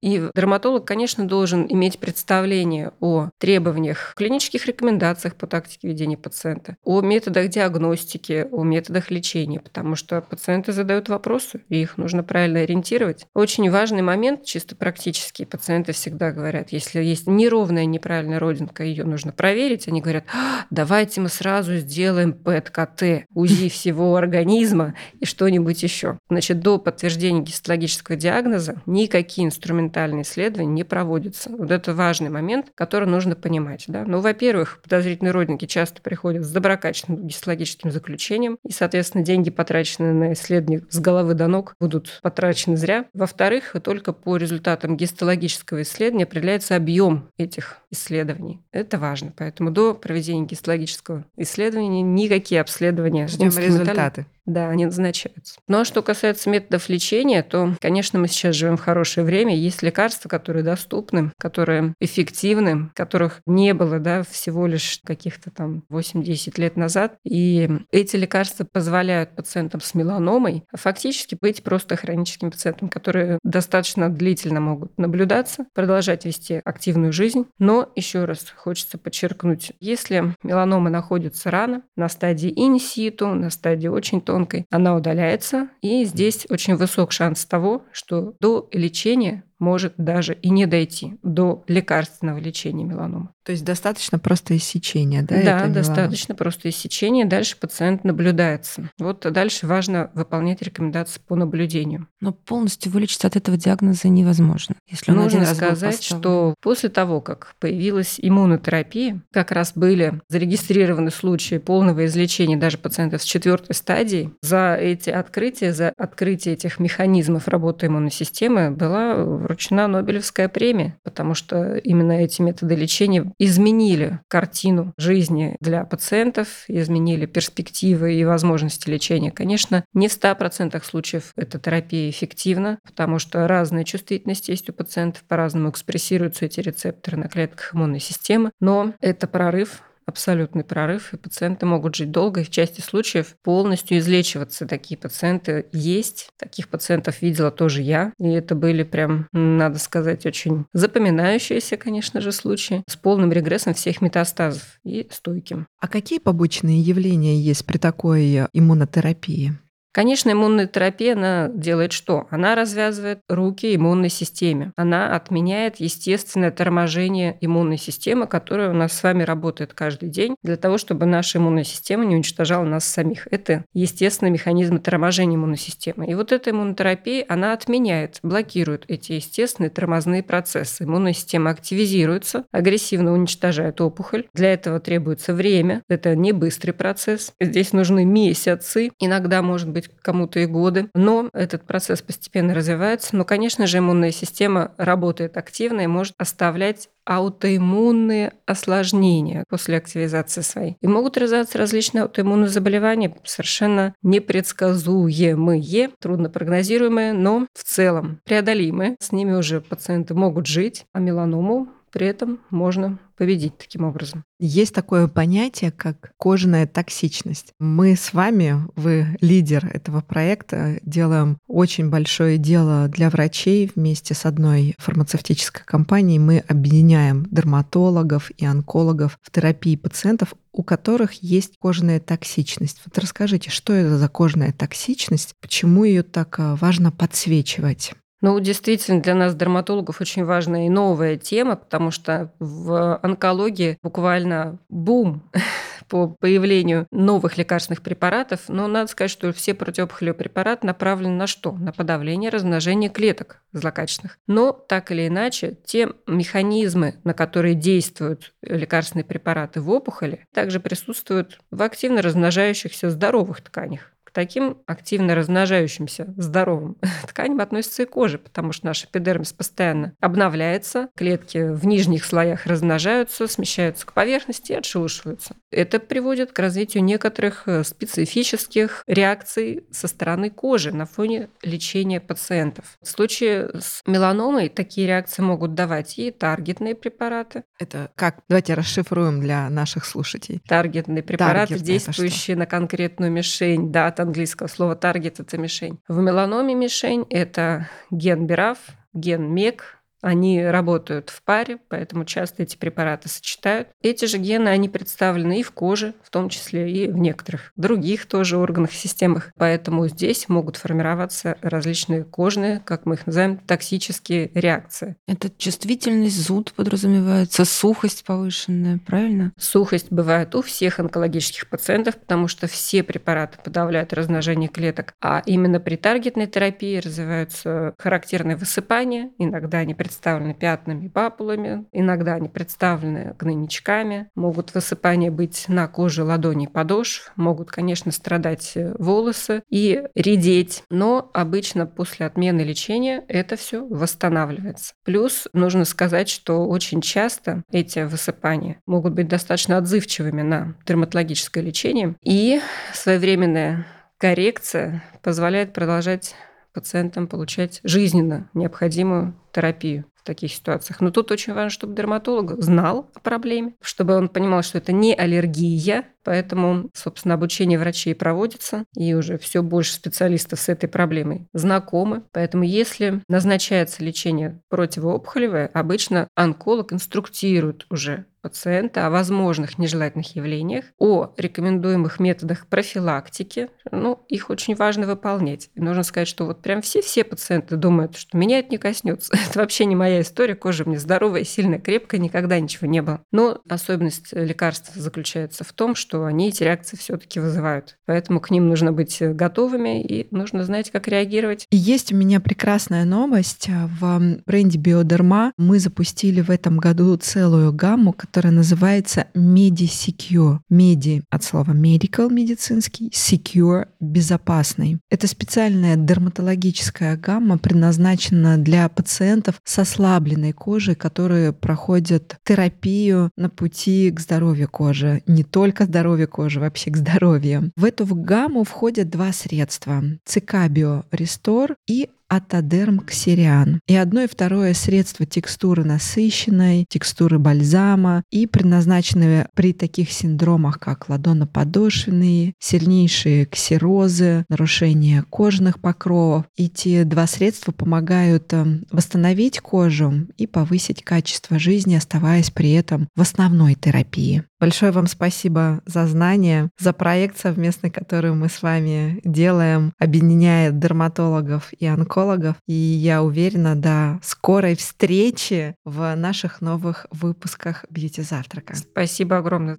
И 0.00 0.30
дерматолог, 0.34 0.86
конечно, 0.86 1.26
должен 1.26 1.66
иметь 1.68 1.98
представление 1.98 2.92
о 3.00 3.30
требованиях, 3.38 4.14
клинических 4.16 4.66
рекомендациях 4.66 5.34
по 5.36 5.46
тактике 5.46 5.88
ведения 5.88 6.16
пациента, 6.16 6.76
о 6.84 7.00
методах 7.00 7.48
диагностики, 7.48 8.46
о 8.50 8.62
методах 8.62 9.10
лечения, 9.10 9.60
потому 9.60 9.96
что 9.96 10.20
пациенты 10.20 10.72
задают 10.72 11.08
вопросы, 11.08 11.62
и 11.68 11.80
их 11.80 11.96
нужно 11.96 12.22
правильно 12.22 12.60
ориентировать. 12.60 13.26
Очень 13.34 13.70
важный 13.70 14.02
момент, 14.02 14.44
чисто 14.44 14.76
практический, 14.76 15.44
пациенты 15.44 15.92
всегда 15.92 16.30
говорят, 16.30 16.70
если 16.70 17.02
есть 17.02 17.26
неровная 17.26 17.86
неправильная 17.86 18.38
родинка, 18.38 18.84
ее 18.84 19.04
нужно 19.04 19.32
проверить, 19.32 19.88
они 19.88 20.00
говорят, 20.00 20.24
а, 20.32 20.66
давайте 20.70 21.20
мы 21.20 21.28
сразу 21.28 21.76
сделаем 21.76 22.32
ПЭТ-КТ, 22.32 23.26
УЗИ 23.34 23.68
всего 23.68 24.16
организма 24.16 24.94
и 25.20 25.24
что-нибудь 25.24 25.82
еще. 25.82 26.18
Значит, 26.28 26.60
до 26.60 26.78
подтверждения 26.78 27.40
гистологического 27.40 28.16
диагноза 28.16 28.82
никакие 28.86 29.46
инструменты 29.46 29.85
документальные 29.86 30.22
исследования 30.22 30.72
не 30.72 30.84
проводятся. 30.84 31.50
Вот 31.50 31.70
это 31.70 31.94
важный 31.94 32.30
момент, 32.30 32.66
который 32.74 33.08
нужно 33.08 33.36
понимать. 33.36 33.84
Да? 33.88 34.04
Ну, 34.04 34.20
во-первых, 34.20 34.80
подозрительные 34.82 35.32
родинки 35.32 35.66
часто 35.66 36.02
приходят 36.02 36.44
с 36.44 36.50
доброкачественным 36.50 37.26
гистологическим 37.26 37.90
заключением, 37.90 38.58
и, 38.64 38.72
соответственно, 38.72 39.24
деньги, 39.24 39.50
потраченные 39.50 40.12
на 40.12 40.32
исследование 40.32 40.84
с 40.90 40.98
головы 40.98 41.34
до 41.34 41.46
ног, 41.46 41.74
будут 41.80 42.18
потрачены 42.22 42.76
зря. 42.76 43.06
Во-вторых, 43.14 43.76
только 43.82 44.12
по 44.12 44.36
результатам 44.36 44.96
гистологического 44.96 45.82
исследования 45.82 46.24
определяется 46.24 46.76
объем 46.76 47.28
этих 47.38 47.78
исследований. 47.90 48.60
Это 48.72 48.98
важно. 48.98 49.32
Поэтому 49.36 49.70
до 49.70 49.94
проведения 49.94 50.46
гистологического 50.46 51.24
исследования 51.36 52.02
никакие 52.02 52.60
обследования 52.60 53.28
ждем 53.28 53.50
результаты 53.56 54.26
Да, 54.46 54.70
они 54.70 54.84
назначаются. 54.86 55.56
Ну 55.66 55.80
а 55.80 55.84
что 55.84 56.02
касается 56.02 56.48
методов 56.48 56.88
лечения, 56.88 57.42
то, 57.42 57.74
конечно, 57.80 58.18
мы 58.18 58.28
сейчас 58.28 58.54
живем 58.54 58.76
в 58.76 58.80
хорошее 58.80 59.26
время. 59.26 59.56
Есть 59.56 59.82
лекарства, 59.82 60.28
которые 60.28 60.62
доступны, 60.62 61.32
которые 61.38 61.94
эффективны, 62.00 62.90
которых 62.94 63.40
не 63.44 63.74
было 63.74 63.98
да, 63.98 64.22
всего 64.22 64.66
лишь 64.68 65.00
каких-то 65.04 65.50
там 65.50 65.82
8-10 65.90 66.60
лет 66.60 66.76
назад. 66.76 67.18
И 67.24 67.68
эти 67.90 68.14
лекарства 68.16 68.64
позволяют 68.64 69.34
пациентам 69.34 69.80
с 69.80 69.94
меланомой 69.94 70.64
фактически 70.72 71.36
быть 71.40 71.64
просто 71.64 71.96
хроническим 71.96 72.52
пациентом, 72.52 72.88
которые 72.88 73.40
достаточно 73.42 74.08
длительно 74.08 74.60
могут 74.60 74.96
наблюдаться, 74.96 75.66
продолжать 75.74 76.24
вести 76.24 76.60
активную 76.64 77.12
жизнь. 77.12 77.46
Но 77.58 77.90
еще 77.96 78.24
раз 78.24 78.46
хочется 78.56 78.96
подчеркнуть, 78.96 79.72
если 79.80 80.34
меланома 80.44 80.88
находится 80.90 81.50
рано, 81.50 81.82
на 81.96 82.08
стадии 82.08 82.52
инситу, 82.54 83.28
на 83.28 83.50
стадии 83.50 83.88
очень 83.88 84.20
тонкой, 84.36 84.66
она 84.70 84.94
удаляется, 84.94 85.70
и 85.80 86.04
здесь 86.04 86.46
очень 86.50 86.76
высок 86.76 87.10
шанс 87.12 87.46
того, 87.46 87.84
что 87.90 88.34
до 88.38 88.68
лечения 88.70 89.44
может 89.58 89.94
даже 89.96 90.34
и 90.34 90.50
не 90.50 90.66
дойти 90.66 91.14
до 91.22 91.64
лекарственного 91.68 92.38
лечения 92.38 92.84
меланомы. 92.84 93.30
То 93.44 93.52
есть 93.52 93.64
достаточно 93.64 94.18
просто 94.18 94.56
иссечения, 94.56 95.22
да? 95.22 95.40
Да, 95.42 95.66
достаточно 95.68 96.34
просто 96.34 96.68
иссечения. 96.68 97.24
Дальше 97.24 97.56
пациент 97.56 98.02
наблюдается. 98.02 98.90
Вот 98.98 99.20
дальше 99.32 99.68
важно 99.68 100.10
выполнять 100.14 100.62
рекомендации 100.62 101.20
по 101.20 101.36
наблюдению. 101.36 102.08
Но 102.20 102.32
полностью 102.32 102.90
вылечиться 102.90 103.28
от 103.28 103.36
этого 103.36 103.56
диагноза 103.56 104.08
невозможно. 104.08 104.74
Если 104.90 105.12
Нужно 105.12 105.46
сказать, 105.46 106.02
что 106.02 106.54
после 106.60 106.88
того, 106.88 107.20
как 107.20 107.54
появилась 107.60 108.18
иммунотерапия, 108.18 109.22
как 109.32 109.52
раз 109.52 109.72
были 109.76 110.20
зарегистрированы 110.28 111.12
случаи 111.12 111.58
полного 111.58 112.06
излечения 112.06 112.56
даже 112.56 112.78
пациентов 112.78 113.22
с 113.22 113.24
четвертой 113.24 113.76
стадии. 113.76 114.32
За 114.42 114.74
эти 114.74 115.10
открытия, 115.10 115.72
за 115.72 115.92
открытие 115.96 116.54
этих 116.54 116.80
механизмов 116.80 117.46
работы 117.46 117.86
иммунной 117.86 118.10
системы 118.10 118.72
была 118.72 119.45
вручена 119.46 119.86
Нобелевская 119.86 120.48
премия, 120.48 120.98
потому 121.04 121.34
что 121.34 121.76
именно 121.76 122.12
эти 122.12 122.42
методы 122.42 122.74
лечения 122.74 123.32
изменили 123.38 124.20
картину 124.28 124.92
жизни 124.98 125.56
для 125.60 125.84
пациентов, 125.84 126.64
изменили 126.68 127.26
перспективы 127.26 128.14
и 128.14 128.24
возможности 128.24 128.90
лечения. 128.90 129.30
Конечно, 129.30 129.84
не 129.94 130.08
в 130.08 130.12
100% 130.12 130.82
случаев 130.84 131.32
эта 131.36 131.58
терапия 131.58 132.10
эффективна, 132.10 132.78
потому 132.84 133.18
что 133.18 133.46
разная 133.46 133.84
чувствительность 133.84 134.48
есть 134.48 134.68
у 134.68 134.72
пациентов, 134.72 135.22
по-разному 135.24 135.70
экспрессируются 135.70 136.46
эти 136.46 136.60
рецепторы 136.60 137.16
на 137.16 137.28
клетках 137.28 137.74
иммунной 137.74 138.00
системы, 138.00 138.50
но 138.60 138.94
это 139.00 139.26
прорыв 139.26 139.82
абсолютный 140.06 140.64
прорыв, 140.64 141.12
и 141.12 141.16
пациенты 141.16 141.66
могут 141.66 141.94
жить 141.96 142.10
долго, 142.10 142.40
и 142.40 142.44
в 142.44 142.50
части 142.50 142.80
случаев 142.80 143.36
полностью 143.42 143.98
излечиваться. 143.98 144.66
Такие 144.66 144.96
пациенты 144.96 145.66
есть. 145.72 146.28
Таких 146.38 146.68
пациентов 146.68 147.20
видела 147.22 147.50
тоже 147.50 147.82
я. 147.82 148.12
И 148.18 148.28
это 148.28 148.54
были 148.54 148.82
прям, 148.84 149.28
надо 149.32 149.78
сказать, 149.78 150.24
очень 150.24 150.66
запоминающиеся, 150.72 151.76
конечно 151.76 152.20
же, 152.20 152.32
случаи 152.32 152.84
с 152.88 152.96
полным 152.96 153.32
регрессом 153.32 153.74
всех 153.74 154.00
метастазов 154.00 154.78
и 154.84 155.08
стойким. 155.10 155.66
А 155.80 155.88
какие 155.88 156.18
побочные 156.18 156.80
явления 156.80 157.40
есть 157.40 157.66
при 157.66 157.78
такой 157.78 158.46
иммунотерапии? 158.52 159.58
Конечно, 159.96 160.30
иммунная 160.30 160.66
терапия, 160.66 161.14
она 161.14 161.48
делает 161.48 161.90
что? 161.92 162.26
Она 162.28 162.54
развязывает 162.54 163.20
руки 163.30 163.74
иммунной 163.74 164.10
системе. 164.10 164.74
Она 164.76 165.16
отменяет 165.16 165.76
естественное 165.76 166.50
торможение 166.50 167.38
иммунной 167.40 167.78
системы, 167.78 168.26
которая 168.26 168.68
у 168.68 168.74
нас 168.74 168.92
с 168.92 169.02
вами 169.02 169.22
работает 169.22 169.72
каждый 169.72 170.10
день 170.10 170.36
для 170.42 170.58
того, 170.58 170.76
чтобы 170.76 171.06
наша 171.06 171.38
иммунная 171.38 171.64
система 171.64 172.04
не 172.04 172.14
уничтожала 172.14 172.66
нас 172.66 172.84
самих. 172.84 173.26
Это 173.30 173.64
естественный 173.72 174.30
механизм 174.30 174.80
торможения 174.80 175.36
иммунной 175.36 175.56
системы. 175.56 176.06
И 176.06 176.14
вот 176.14 176.30
эта 176.30 176.50
иммунотерапия, 176.50 177.24
она 177.26 177.54
отменяет, 177.54 178.18
блокирует 178.22 178.84
эти 178.88 179.12
естественные 179.12 179.70
тормозные 179.70 180.22
процессы. 180.22 180.84
Иммунная 180.84 181.14
система 181.14 181.48
активизируется, 181.52 182.44
агрессивно 182.52 183.14
уничтожает 183.14 183.80
опухоль. 183.80 184.26
Для 184.34 184.52
этого 184.52 184.78
требуется 184.78 185.32
время. 185.32 185.80
Это 185.88 186.14
не 186.14 186.32
быстрый 186.32 186.72
процесс. 186.72 187.32
Здесь 187.40 187.72
нужны 187.72 188.04
месяцы, 188.04 188.90
иногда, 189.00 189.40
может 189.40 189.70
быть, 189.70 189.85
быть 189.88 190.00
кому-то 190.02 190.40
и 190.40 190.46
годы. 190.46 190.88
Но 190.94 191.28
этот 191.32 191.64
процесс 191.64 192.02
постепенно 192.02 192.54
развивается. 192.54 193.16
Но, 193.16 193.24
конечно 193.24 193.66
же, 193.66 193.78
иммунная 193.78 194.12
система 194.12 194.72
работает 194.76 195.36
активно 195.36 195.82
и 195.82 195.86
может 195.86 196.14
оставлять 196.18 196.88
аутоиммунные 197.04 198.32
осложнения 198.46 199.44
после 199.48 199.76
активизации 199.76 200.40
своей. 200.40 200.76
И 200.80 200.88
могут 200.88 201.16
развиваться 201.16 201.56
различные 201.56 202.02
аутоиммунные 202.02 202.48
заболевания, 202.48 203.14
совершенно 203.24 203.94
непредсказуемые, 204.02 205.90
труднопрогнозируемые, 206.00 207.12
но 207.12 207.46
в 207.54 207.62
целом 207.62 208.20
преодолимые. 208.24 208.96
С 209.00 209.12
ними 209.12 209.32
уже 209.32 209.60
пациенты 209.60 210.14
могут 210.14 210.46
жить, 210.46 210.84
а 210.92 210.98
меланому 210.98 211.68
при 211.96 212.08
этом 212.08 212.40
можно 212.50 212.98
победить 213.16 213.56
таким 213.56 213.84
образом. 213.84 214.22
Есть 214.38 214.74
такое 214.74 215.08
понятие, 215.08 215.70
как 215.70 216.12
кожаная 216.18 216.66
токсичность. 216.66 217.54
Мы 217.58 217.96
с 217.96 218.12
вами, 218.12 218.56
вы 218.76 219.16
лидер 219.22 219.70
этого 219.72 220.02
проекта, 220.02 220.78
делаем 220.82 221.38
очень 221.46 221.88
большое 221.88 222.36
дело 222.36 222.88
для 222.88 223.08
врачей 223.08 223.72
вместе 223.74 224.12
с 224.12 224.26
одной 224.26 224.74
фармацевтической 224.76 225.64
компанией. 225.64 226.18
Мы 226.18 226.40
объединяем 226.46 227.24
дерматологов 227.30 228.30
и 228.36 228.44
онкологов 228.44 229.18
в 229.22 229.30
терапии 229.30 229.76
пациентов, 229.76 230.34
у 230.52 230.62
которых 230.62 231.14
есть 231.22 231.54
кожаная 231.58 231.98
токсичность. 231.98 232.82
Вот 232.84 232.98
расскажите, 232.98 233.48
что 233.48 233.72
это 233.72 233.96
за 233.96 234.08
кожаная 234.10 234.52
токсичность, 234.52 235.32
почему 235.40 235.84
ее 235.84 236.02
так 236.02 236.38
э, 236.38 236.56
важно 236.56 236.92
подсвечивать? 236.92 237.94
Ну, 238.22 238.40
действительно, 238.40 239.02
для 239.02 239.14
нас, 239.14 239.34
дерматологов, 239.34 240.00
очень 240.00 240.24
важная 240.24 240.66
и 240.66 240.70
новая 240.70 241.16
тема, 241.16 241.56
потому 241.56 241.90
что 241.90 242.32
в 242.38 242.96
онкологии 243.02 243.78
буквально 243.82 244.58
бум 244.70 245.22
по 245.88 246.08
появлению 246.08 246.86
новых 246.90 247.36
лекарственных 247.36 247.82
препаратов, 247.82 248.48
но 248.48 248.68
надо 248.68 248.90
сказать, 248.90 249.10
что 249.10 249.32
все 249.32 249.54
противоопухолевые 249.54 250.16
препараты 250.16 250.66
направлены 250.66 251.14
на 251.14 251.26
что? 251.26 251.52
На 251.52 251.72
подавление 251.72 252.30
размножения 252.30 252.88
клеток 252.88 253.42
злокачественных. 253.52 254.18
Но 254.26 254.52
так 254.52 254.90
или 254.90 255.06
иначе, 255.06 255.56
те 255.64 255.90
механизмы, 256.06 256.94
на 257.04 257.12
которые 257.12 257.54
действуют 257.54 258.32
лекарственные 258.42 259.04
препараты 259.04 259.60
в 259.60 259.70
опухоли, 259.70 260.26
также 260.32 260.58
присутствуют 260.58 261.38
в 261.50 261.62
активно 261.62 262.00
размножающихся 262.00 262.90
здоровых 262.90 263.42
тканях 263.42 263.92
таким 264.16 264.56
активно 264.66 265.14
размножающимся 265.14 266.14
здоровым 266.16 266.78
тканям 267.06 267.40
относится 267.40 267.82
и 267.82 267.84
кожа, 267.86 268.16
потому 268.16 268.52
что 268.52 268.64
наш 268.64 268.84
эпидермис 268.84 269.34
постоянно 269.34 269.94
обновляется, 270.00 270.88
клетки 270.96 271.52
в 271.52 271.66
нижних 271.66 272.02
слоях 272.02 272.46
размножаются, 272.46 273.26
смещаются 273.26 273.84
к 273.84 273.92
поверхности 273.92 274.52
и 274.52 274.54
отшелушиваются. 274.54 275.36
Это 275.50 275.78
приводит 275.80 276.32
к 276.32 276.38
развитию 276.38 276.82
некоторых 276.82 277.46
э, 277.46 277.62
специфических 277.62 278.82
реакций 278.86 279.66
со 279.70 279.86
стороны 279.86 280.30
кожи 280.30 280.72
на 280.72 280.86
фоне 280.86 281.28
лечения 281.42 282.00
пациентов. 282.00 282.78
В 282.82 282.88
случае 282.88 283.50
с 283.60 283.82
меланомой 283.86 284.48
такие 284.48 284.86
реакции 284.86 285.20
могут 285.20 285.52
давать 285.52 285.98
и 285.98 286.10
таргетные 286.10 286.74
препараты. 286.74 287.44
Это 287.58 287.90
как? 287.96 288.20
Давайте 288.30 288.54
расшифруем 288.54 289.20
для 289.20 289.50
наших 289.50 289.84
слушателей. 289.84 290.40
Таргетные 290.48 291.02
препараты, 291.02 291.48
Таргетные 291.48 291.66
действующие 291.66 292.34
на 292.38 292.46
конкретную 292.46 293.12
мишень, 293.12 293.70
да, 293.70 293.90
английского 294.06 294.46
слова 294.46 294.74
таргет– 294.76 295.20
это 295.20 295.38
мишень. 295.38 295.78
В 295.88 296.00
меланоме 296.00 296.54
мишень– 296.54 297.06
это 297.10 297.68
ген 297.90 298.26
БИРАФ, 298.26 298.58
ген 298.94 299.32
МЕК, 299.32 299.75
они 300.06 300.40
работают 300.40 301.10
в 301.10 301.20
паре, 301.24 301.58
поэтому 301.68 302.04
часто 302.04 302.44
эти 302.44 302.56
препараты 302.56 303.08
сочетают. 303.08 303.68
Эти 303.82 304.04
же 304.04 304.18
гены, 304.18 304.48
они 304.48 304.68
представлены 304.68 305.40
и 305.40 305.42
в 305.42 305.50
коже, 305.50 305.94
в 306.04 306.10
том 306.10 306.28
числе 306.28 306.70
и 306.70 306.88
в 306.88 306.96
некоторых 306.96 307.52
других 307.56 308.06
тоже 308.06 308.36
органах 308.36 308.72
и 308.72 308.76
системах. 308.76 309.32
Поэтому 309.36 309.88
здесь 309.88 310.28
могут 310.28 310.58
формироваться 310.58 311.36
различные 311.42 312.04
кожные, 312.04 312.62
как 312.64 312.86
мы 312.86 312.94
их 312.94 313.06
называем, 313.06 313.38
токсические 313.38 314.30
реакции. 314.32 314.96
Это 315.08 315.28
чувствительность, 315.28 316.24
зуд 316.24 316.52
подразумевается, 316.52 317.44
сухость 317.44 318.04
повышенная, 318.04 318.78
правильно? 318.86 319.32
Сухость 319.36 319.90
бывает 319.90 320.36
у 320.36 320.42
всех 320.42 320.78
онкологических 320.78 321.48
пациентов, 321.48 321.96
потому 321.96 322.28
что 322.28 322.46
все 322.46 322.84
препараты 322.84 323.38
подавляют 323.42 323.92
размножение 323.92 324.48
клеток, 324.48 324.94
а 325.02 325.20
именно 325.26 325.58
при 325.58 325.74
таргетной 325.74 326.28
терапии 326.28 326.78
развиваются 326.78 327.74
характерные 327.76 328.36
высыпания, 328.36 329.10
иногда 329.18 329.58
они 329.58 329.74
представляют 329.74 329.95
представлены 329.96 330.34
пятнами, 330.34 330.88
папулами, 330.88 331.64
иногда 331.72 332.14
они 332.14 332.28
представлены 332.28 333.14
гнойничками, 333.18 334.10
могут 334.14 334.52
высыпания 334.52 335.10
быть 335.10 335.46
на 335.48 335.66
коже 335.68 336.04
ладоней 336.04 336.48
подошв, 336.48 337.10
могут, 337.16 337.50
конечно, 337.50 337.90
страдать 337.92 338.52
э, 338.56 338.74
волосы 338.78 339.42
и 339.48 339.84
редеть, 339.94 340.64
но 340.68 341.10
обычно 341.14 341.66
после 341.66 342.04
отмены 342.04 342.42
лечения 342.42 343.04
это 343.08 343.36
все 343.36 343.66
восстанавливается. 343.66 344.74
Плюс 344.84 345.28
нужно 345.32 345.64
сказать, 345.64 346.10
что 346.10 346.46
очень 346.46 346.82
часто 346.82 347.42
эти 347.50 347.78
высыпания 347.84 348.60
могут 348.66 348.92
быть 348.92 349.08
достаточно 349.08 349.56
отзывчивыми 349.56 350.20
на 350.20 350.56
дерматологическое 350.66 351.42
лечение, 351.42 351.96
и 352.02 352.42
своевременное 352.74 353.66
коррекция 353.96 354.84
позволяет 355.02 355.54
продолжать 355.54 356.14
пациентам 356.56 357.06
получать 357.06 357.60
жизненно 357.62 358.30
необходимую 358.32 359.14
терапию 359.32 359.84
таких 360.06 360.32
ситуациях. 360.32 360.80
Но 360.80 360.90
тут 360.90 361.10
очень 361.10 361.34
важно, 361.34 361.50
чтобы 361.50 361.74
дерматолог 361.74 362.42
знал 362.42 362.88
о 362.94 363.00
проблеме, 363.00 363.54
чтобы 363.60 363.94
он 363.96 364.08
понимал, 364.08 364.42
что 364.42 364.56
это 364.56 364.72
не 364.72 364.94
аллергия, 364.94 365.84
поэтому, 366.04 366.70
собственно, 366.72 367.14
обучение 367.14 367.58
врачей 367.58 367.94
проводится, 367.94 368.64
и 368.74 368.94
уже 368.94 369.18
все 369.18 369.42
больше 369.42 369.74
специалистов 369.74 370.40
с 370.40 370.48
этой 370.48 370.68
проблемой 370.68 371.26
знакомы. 371.34 372.04
Поэтому 372.12 372.44
если 372.44 373.02
назначается 373.08 373.84
лечение 373.84 374.40
противоопухолевое, 374.48 375.50
обычно 375.52 376.08
онколог 376.14 376.72
инструктирует 376.72 377.66
уже 377.68 378.06
пациента 378.26 378.88
о 378.88 378.90
возможных 378.90 379.56
нежелательных 379.56 380.16
явлениях, 380.16 380.64
о 380.78 381.14
рекомендуемых 381.16 382.00
методах 382.00 382.48
профилактики. 382.48 383.50
Ну, 383.70 384.04
их 384.08 384.30
очень 384.30 384.56
важно 384.56 384.84
выполнять. 384.84 385.48
И 385.54 385.60
нужно 385.60 385.84
сказать, 385.84 386.08
что 386.08 386.24
вот 386.24 386.42
прям 386.42 386.60
все-все 386.60 387.04
пациенты 387.04 387.54
думают, 387.54 387.96
что 387.96 388.18
меня 388.18 388.40
это 388.40 388.48
не 388.50 388.58
коснется. 388.58 389.12
Это 389.30 389.38
вообще 389.38 389.64
не 389.64 389.76
моя 389.76 390.00
история. 390.00 390.34
Кожа 390.34 390.64
мне 390.64 390.76
здоровая, 390.76 391.22
сильная, 391.22 391.60
крепкая, 391.60 392.00
никогда 392.00 392.40
ничего 392.40 392.66
не 392.66 392.82
было. 392.82 393.00
Но 393.12 393.40
особенность 393.48 394.12
лекарств 394.12 394.72
заключается 394.74 395.44
в 395.44 395.52
том, 395.52 395.76
что 395.76 396.04
они 396.04 396.30
эти 396.30 396.42
реакции 396.42 396.76
все-таки 396.76 397.20
вызывают. 397.20 397.78
Поэтому 397.86 398.20
к 398.20 398.32
ним 398.32 398.48
нужно 398.48 398.72
быть 398.72 398.98
готовыми 399.00 399.84
и 399.84 400.08
нужно 400.10 400.42
знать, 400.42 400.72
как 400.72 400.88
реагировать. 400.88 401.46
Есть 401.52 401.92
у 401.92 401.96
меня 401.96 402.18
прекрасная 402.18 402.84
новость. 402.84 403.48
В 403.48 404.18
бренде 404.26 404.58
Биодерма 404.58 405.32
мы 405.36 405.60
запустили 405.60 406.20
в 406.20 406.30
этом 406.30 406.56
году 406.56 406.96
целую 406.96 407.52
гамму, 407.52 407.92
которая 408.16 408.32
называется 408.32 409.08
MediSecure. 409.14 410.38
Medi 410.50 411.02
от 411.10 411.22
слова 411.22 411.50
medical, 411.50 412.10
медицинский, 412.10 412.88
secure, 412.88 413.68
безопасный. 413.78 414.78
Это 414.88 415.06
специальная 415.06 415.76
дерматологическая 415.76 416.96
гамма, 416.96 417.36
предназначена 417.36 418.38
для 418.38 418.70
пациентов 418.70 419.34
с 419.44 419.58
ослабленной 419.58 420.32
кожей, 420.32 420.76
которые 420.76 421.34
проходят 421.34 422.16
терапию 422.24 423.10
на 423.18 423.28
пути 423.28 423.90
к 423.90 424.00
здоровью 424.00 424.48
кожи. 424.48 425.02
Не 425.06 425.22
только 425.22 425.66
здоровью 425.66 426.08
кожи, 426.08 426.40
вообще 426.40 426.70
к 426.70 426.78
здоровью. 426.78 427.52
В 427.54 427.66
эту 427.66 427.84
гамму 427.84 428.44
входят 428.44 428.88
два 428.88 429.12
средства. 429.12 429.84
Цикабио 430.06 430.84
Рестор 430.90 431.54
и 431.68 431.90
атодерм 432.08 432.80
ксериан. 432.80 433.60
И 433.66 433.74
одно 433.74 434.02
и 434.02 434.08
второе 434.08 434.54
средство 434.54 435.06
текстуры 435.06 435.64
насыщенной, 435.64 436.66
текстуры 436.68 437.18
бальзама 437.18 438.02
и 438.10 438.26
предназначены 438.26 439.26
при 439.34 439.52
таких 439.52 439.90
синдромах, 439.90 440.58
как 440.58 440.88
ладоноподошвенные, 440.88 442.34
сильнейшие 442.38 443.26
ксерозы, 443.26 444.24
нарушение 444.28 445.02
кожных 445.02 445.60
покровов. 445.60 446.24
Эти 446.36 446.84
два 446.84 447.06
средства 447.06 447.52
помогают 447.52 448.32
эм, 448.32 448.64
восстановить 448.70 449.40
кожу 449.40 450.06
и 450.16 450.26
повысить 450.26 450.82
качество 450.82 451.38
жизни, 451.38 451.74
оставаясь 451.74 452.30
при 452.30 452.52
этом 452.52 452.88
в 452.94 453.00
основной 453.00 453.54
терапии. 453.54 454.24
Большое 454.38 454.70
вам 454.72 454.86
спасибо 454.86 455.62
за 455.64 455.86
знания, 455.86 456.50
за 456.58 456.72
проект 456.72 457.18
совместный, 457.18 457.70
который 457.70 458.12
мы 458.12 458.28
с 458.28 458.42
вами 458.42 459.00
делаем, 459.04 459.72
объединяя 459.78 460.50
дерматологов 460.50 461.52
и 461.58 461.66
онкологов. 461.66 462.36
И 462.46 462.52
я 462.52 463.02
уверена, 463.02 463.54
до 463.56 463.98
скорой 464.02 464.54
встречи 464.56 465.54
в 465.64 465.94
наших 465.96 466.40
новых 466.40 466.86
выпусках 466.90 467.64
Бьюти 467.70 468.02
Завтрака. 468.02 468.54
Спасибо 468.54 469.18
огромное. 469.18 469.58